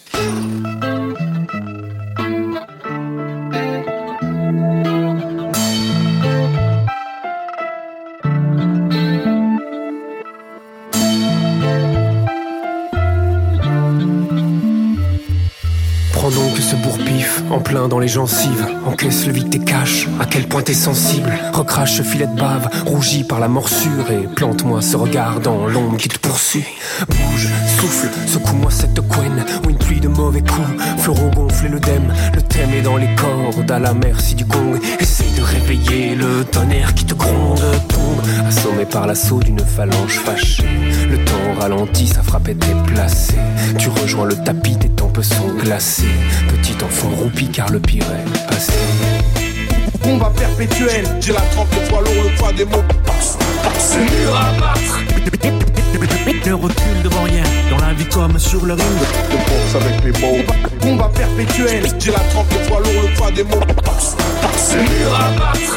dans 17.95 17.99
les 17.99 18.09
gencives. 18.09 18.67
Encaisse 18.85 19.25
le 19.25 19.31
vide 19.31 19.49
tes 19.49 19.59
caches, 19.59 20.09
à 20.19 20.25
quel 20.25 20.49
point 20.49 20.61
t'es 20.61 20.73
sensible. 20.73 21.31
Recrache 21.53 21.93
ce 21.93 22.01
filet 22.01 22.27
de 22.27 22.35
bave, 22.35 22.67
rougi 22.85 23.23
par 23.23 23.39
la 23.39 23.47
morsure. 23.47 24.11
Et 24.11 24.27
plante-moi 24.27 24.81
ce 24.81 24.97
regard 24.97 25.39
dans 25.39 25.65
l'ombre 25.65 25.95
qui 25.95 26.09
te 26.09 26.19
poursuit. 26.19 26.65
Bouge, 27.07 27.47
souffle, 27.79 28.09
secoue-moi 28.27 28.69
cette 28.69 28.99
couenne. 29.07 29.45
Ou 29.65 29.69
une 29.69 29.77
pluie 29.77 30.01
de 30.01 30.09
mauvais 30.09 30.41
coups. 30.41 30.67
Fleuron 30.97 31.31
gonfle 31.31 31.67
et 31.67 31.69
le 31.69 31.79
thème 31.79 32.11
est 32.73 32.81
dans 32.81 32.97
les 32.97 33.13
cordes, 33.15 33.69
à 33.69 33.79
la 33.79 33.93
merci 33.93 34.35
du 34.35 34.43
gong. 34.45 34.79
Essaye 34.99 35.31
de 35.37 35.41
réveiller 35.41 36.15
le 36.15 36.43
tonnerre 36.45 36.93
qui 36.95 37.05
te 37.05 37.13
gronde. 37.13 37.59
Tombe, 37.87 38.21
assommé 38.47 38.85
par 38.85 39.07
l'assaut 39.07 39.39
d'une 39.39 39.59
phalange 39.59 40.19
fâchée. 40.19 40.65
Le 41.09 41.17
temps 41.23 41.59
ralentit, 41.59 42.07
sa 42.07 42.23
frappe 42.23 42.49
est 42.49 42.55
déplacée. 42.55 43.35
Tu 43.77 43.89
rejoins 43.89 44.25
le 44.25 44.35
tapis, 44.35 44.77
tes 44.77 44.89
tempes 44.89 45.21
sont 45.21 45.53
glacées. 45.61 46.03
Petit 46.47 46.75
enfant 46.83 47.09
roupi 47.09 47.49
car 47.49 47.69
le 47.69 47.79
pire 47.87 48.03
est 48.03 48.47
passé. 48.47 48.73
Combat 50.03 50.31
perpétuel, 50.37 51.05
j'ai 51.19 51.33
la 51.33 51.41
trempe 51.53 51.69
de 51.71 51.89
poids 51.89 52.01
lourd, 52.01 52.23
le 52.23 52.35
poids 52.37 52.53
des 52.53 52.65
mots. 52.65 52.83
C'est 53.77 53.99
mur 53.99 54.35
à 54.35 54.51
battre. 54.59 54.99
Ne 56.45 56.53
recule 56.53 57.01
devant 57.03 57.23
rien, 57.23 57.43
dans 57.71 57.83
la 57.83 57.93
vie 57.93 58.05
comme 58.05 58.37
sur 58.37 58.63
le 58.65 58.73
ring. 58.73 58.85
Je 59.31 59.35
pense 59.35 59.83
avec 59.83 60.03
les 60.03 60.11
mots. 60.21 60.43
Combat 60.79 61.09
perpétuel, 61.15 61.83
j'ai 61.99 62.11
la 62.11 62.19
trempe 62.19 62.49
de 62.49 62.67
poids 62.67 62.79
lourd, 62.81 63.01
le 63.01 63.17
poids 63.17 63.31
des 63.31 63.43
mots. 63.43 63.61
C'est 64.57 64.77
mur 64.77 65.15
à 65.15 65.31
battre. 65.39 65.75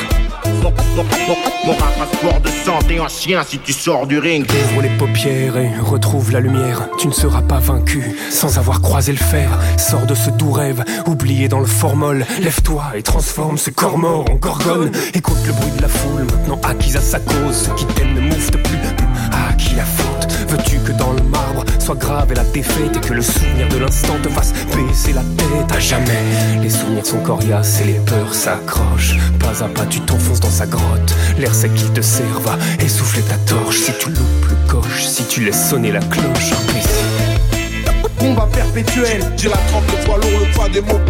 Rap 1.66 1.94
un 2.00 2.16
sport 2.16 2.40
de 2.40 2.48
santé, 2.48 2.98
un 2.98 3.08
chien 3.08 3.42
si 3.46 3.58
tu 3.58 3.72
sors 3.72 4.06
du 4.06 4.18
ring. 4.18 4.46
Ouvre 4.72 4.82
les 4.82 4.88
paupières 4.96 5.56
et 5.58 5.70
retrouve 5.78 6.32
la 6.32 6.40
lumière. 6.40 6.88
Tu 6.98 7.08
ne 7.08 7.12
seras 7.12 7.42
pas 7.42 7.58
vaincu 7.58 8.16
sans 8.30 8.58
avoir 8.58 8.80
croisé 8.80 9.12
le 9.12 9.18
fer. 9.18 9.50
Sors 9.76 10.06
de 10.06 10.14
ce 10.14 10.30
doux 10.30 10.52
rêve, 10.52 10.82
oublié 11.06 11.48
dans 11.48 11.60
le 11.60 11.66
formol. 11.66 12.24
Lève-toi 12.40 12.84
et 12.94 13.02
transforme 13.02 13.58
ce 13.58 13.70
corps 13.70 13.98
mort 13.98 14.24
en 14.30 14.36
gorgone. 14.36 14.92
Écoute 15.14 15.38
le 15.46 15.52
bruit 15.52 15.72
de 15.76 15.82
la 15.82 15.88
foule, 15.88 16.22
maintenant 16.22 16.60
acquise 16.64 16.96
à 16.96 17.00
sa 17.00 17.18
cause. 17.18 17.66
Ceux 17.66 17.74
qui 17.74 17.84
t'aiment 17.86 18.14
ne 18.14 18.20
mouvent 18.20 18.50
plus. 18.50 19.07
À 19.38 19.52
qui 19.54 19.74
la 19.74 19.84
faute 19.84 20.26
Veux-tu 20.48 20.78
que 20.78 20.92
dans 20.92 21.12
le 21.12 21.22
marbre 21.22 21.64
soit 21.78 21.94
grave 21.94 22.32
et 22.32 22.34
la 22.34 22.44
défaite 22.44 22.96
et 22.96 23.00
que 23.00 23.14
le 23.14 23.22
souvenir 23.22 23.68
de 23.68 23.78
l'instant 23.78 24.16
te 24.22 24.28
fasse 24.28 24.52
baisser 24.74 25.12
la 25.12 25.22
tête? 25.22 25.72
À 25.74 25.78
jamais 25.78 26.24
Les 26.62 26.70
souvenirs 26.70 27.06
sont 27.06 27.20
coriaces 27.20 27.80
et 27.80 27.84
les 27.84 28.00
peurs 28.00 28.34
s'accrochent. 28.34 29.16
Pas 29.38 29.62
à 29.62 29.68
pas, 29.68 29.86
tu 29.86 30.00
t'enfonces 30.00 30.40
dans 30.40 30.50
sa 30.50 30.66
grotte. 30.66 31.14
L'air 31.38 31.54
sec 31.54 31.72
qu'il 31.74 31.92
te 31.92 32.00
sert 32.00 32.40
va 32.40 32.58
essouffler 32.84 33.22
ta 33.22 33.36
torche. 33.52 33.78
Si 33.78 33.92
tu 33.98 34.10
loupes 34.10 34.48
le 34.48 34.56
coche, 34.70 35.04
si 35.04 35.24
tu 35.26 35.44
laisses 35.44 35.68
sonner 35.70 35.92
la 35.92 36.00
cloche, 36.00 36.52
imbécile. 36.52 38.08
Combat 38.18 38.48
perpétuel, 38.52 39.22
j'ai 39.36 39.48
la 39.48 39.56
trempe 39.68 39.86
de 39.86 40.04
poids 40.04 40.16
lourd, 40.16 40.40
le 40.40 40.52
poids 40.52 40.68
des 40.68 40.80
mots. 40.80 41.00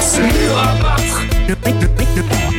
C'est 0.00 0.22
mur 0.22 0.58
à 0.58 0.74
battre. 0.82 1.22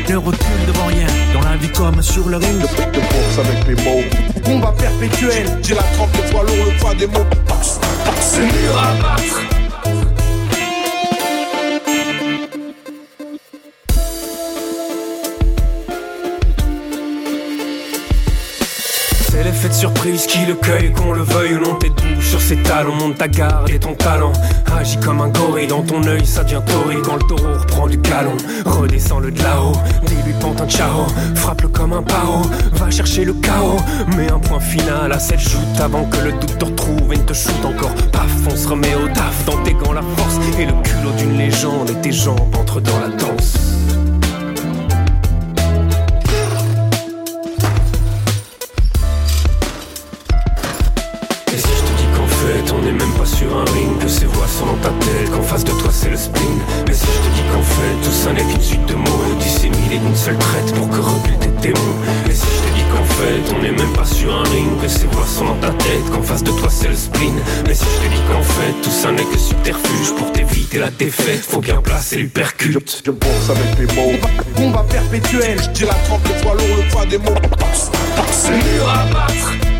Ne, 0.10 0.18
recule 0.18 0.66
devant 0.68 0.86
rien, 0.86 1.08
dans 1.34 1.42
la 1.42 1.58
vie 1.58 1.70
comme 1.70 2.02
sur 2.02 2.30
le 2.30 2.38
ring. 2.38 2.62
Je 2.62 3.00
pense 3.00 3.46
avec 3.46 3.68
les 3.68 3.84
mots. 3.84 4.04
Combat 4.44 4.74
perpétuel, 4.78 5.48
j'ai 5.64 5.74
la 5.74 5.84
trempe 5.96 6.12
de 6.12 6.32
poids 6.32 6.44
lourd, 6.44 6.66
le 6.66 6.78
poids 6.80 6.94
des 6.94 7.08
mots. 7.08 7.26
C'est 8.20 8.42
mur 8.42 8.78
à 8.78 8.94
battre. 9.02 9.45
C'est 19.66 19.70
l'effet 19.70 19.70
de 19.70 19.74
surprise 19.74 20.28
qui 20.28 20.46
le 20.46 20.54
cueille, 20.54 20.92
qu'on 20.92 21.12
le 21.12 21.24
veuille 21.24 21.56
ou 21.56 21.60
non. 21.60 21.76
T'es 21.76 21.90
doux 21.90 22.22
sur 22.22 22.40
ses 22.40 22.58
talons, 22.58 22.96
monte 22.96 23.18
ta 23.18 23.28
garde 23.28 23.70
et 23.70 23.80
ton 23.80 23.94
talent. 23.94 24.34
Agis 24.78 24.98
comme 24.98 25.22
un 25.22 25.30
gorille, 25.30 25.68
dans 25.68 25.82
ton 25.82 26.04
œil 26.06 26.26
ça 26.26 26.44
devient 26.44 26.62
torride. 26.66 27.02
Quand 27.04 27.16
le 27.16 27.24
taureau 27.24 27.54
reprend 27.60 27.88
du 27.88 27.98
galon, 27.98 28.36
redescends 28.66 29.20
le 29.20 29.32
de 29.32 29.42
là-haut. 29.42 29.74
Dis-lui 30.06 30.34
pente 30.40 30.62
un 30.62 30.68
ciao, 30.68 31.08
frappe-le 31.36 31.70
comme 31.70 31.94
un 31.94 32.04
paro. 32.04 32.42
Va 32.74 32.92
chercher 32.92 33.26
le 33.26 33.34
chaos, 33.34 33.80
mets 34.16 34.32
un 34.32 34.40
point 34.40 34.60
final 34.60 35.12
à 35.12 35.20
cette 35.20 35.40
joute 35.40 35.80
avant 35.80 36.06
que 36.06 36.18
le 36.18 36.32
doute 36.34 36.58
te 36.60 36.66
retrouve 36.66 37.14
et 37.14 37.18
ne 37.18 37.24
te 37.24 37.34
shoot 37.34 37.66
encore. 37.66 37.96
Paf, 38.12 38.32
on 38.48 38.56
se 38.56 38.68
remet 38.68 38.94
au 38.96 39.08
taf 39.08 39.46
dans 39.46 39.58
tes 39.64 39.74
gants 39.74 39.94
la 39.94 40.04
force 40.16 40.36
et 40.60 40.66
le 40.66 40.74
culot 40.74 41.12
d'une 41.18 41.38
légende 41.38 41.90
et 41.90 42.02
tes 42.02 42.12
jambes 42.12 42.56
entrent 42.56 42.82
dans 42.82 43.00
la 43.00 43.10
danse. 43.10 43.65
Sont 54.56 54.66
dans 54.66 54.78
ta 54.78 54.90
tête, 55.06 55.30
qu'en 55.32 55.42
face 55.42 55.66
de 55.66 55.72
toi 55.72 55.90
c'est 55.92 56.10
le 56.10 56.16
spleen 56.16 56.60
Mais 56.88 56.94
si 56.94 57.06
je 57.06 57.30
te 57.30 57.36
dis 57.36 57.44
qu'en 57.52 57.62
fait 57.62 57.96
tout 58.04 58.12
ça 58.12 58.32
n'est 58.32 58.44
qu'une 58.44 58.62
suite 58.62 58.86
de 58.86 58.96
mots 58.96 59.36
Disséminés 59.40 60.00
d'une 60.00 60.16
seule 60.16 60.38
traite 60.38 60.74
pour 60.76 60.90
que 60.90 60.96
reculent 60.96 61.40
tes 61.40 61.68
démons 61.68 61.98
Et 62.30 62.34
si 62.34 62.46
je 62.56 62.62
te 62.64 62.76
dis 62.76 62.86
qu'en 62.92 63.04
fait 63.04 63.54
on 63.54 63.62
n'est 63.62 63.72
même 63.72 63.94
pas 63.94 64.06
sur 64.06 64.34
un 64.34 64.44
ring 64.44 64.82
Que 64.82 64.88
ces 64.88 65.08
voix 65.08 65.26
sont 65.26 65.46
dans 65.46 65.60
ta 65.60 65.72
tête, 65.72 66.10
qu'en 66.12 66.22
face 66.22 66.44
de 66.44 66.52
toi 66.52 66.70
c'est 66.70 66.88
le 66.88 66.96
spleen 66.96 67.36
Mais 67.68 67.74
si 67.74 67.84
je 67.84 68.08
te 68.08 68.14
dis 68.14 68.22
qu'en 68.32 68.44
fait 68.44 68.74
tout 68.82 68.92
ça 68.92 69.12
n'est 69.12 69.26
que 69.26 69.38
subterfuge 69.38 70.16
Pour 70.18 70.32
t'éviter 70.32 70.80
la 70.80 70.92
défaite, 70.92 71.44
faut 71.44 71.60
bien 71.60 71.82
placer 71.82 72.18
l'hypercute 72.18 73.04
Je 73.06 73.12
pense 73.12 73.50
avec 73.50 73.78
les 73.78 73.94
mots. 73.96 74.18
Combat 74.56 74.86
perpétuel, 74.90 75.60
j'ai 75.74 75.86
la 75.86 75.94
trempe 76.06 76.24
de 76.24 76.42
poids 76.42 76.54
lourd, 76.54 76.78
le 76.78 76.90
poids 76.92 77.06
des 77.06 77.18
mots. 77.18 77.36
C'est 78.32 78.52
mur 78.52 78.90
à 78.90 79.06
battre. 79.14 79.75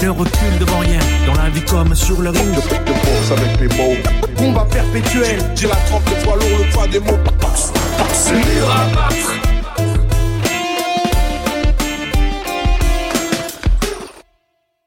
Ne 0.00 0.10
recule 0.10 0.58
devant 0.60 0.78
rien, 0.78 1.00
dans 1.26 1.34
la 1.34 1.50
vie 1.50 1.62
comme 1.62 1.94
sur 1.94 2.20
le 2.20 2.30
ring. 2.30 2.54
Je 2.54 2.92
pense 2.92 3.38
avec 3.38 3.60
les 3.60 3.76
mots. 3.76 3.96
Combat 4.36 4.66
perpétuel, 4.70 5.38
j'ai 5.54 5.66
la 5.66 5.76
trempe 5.86 6.04
de 6.04 6.24
poids 6.24 6.36
lourd, 6.36 6.58
le 6.58 6.72
poids 6.72 6.86
des 6.86 7.00
mots. 7.00 7.18
C'est 8.12 8.34
à 8.34 8.94
battre. 8.94 9.37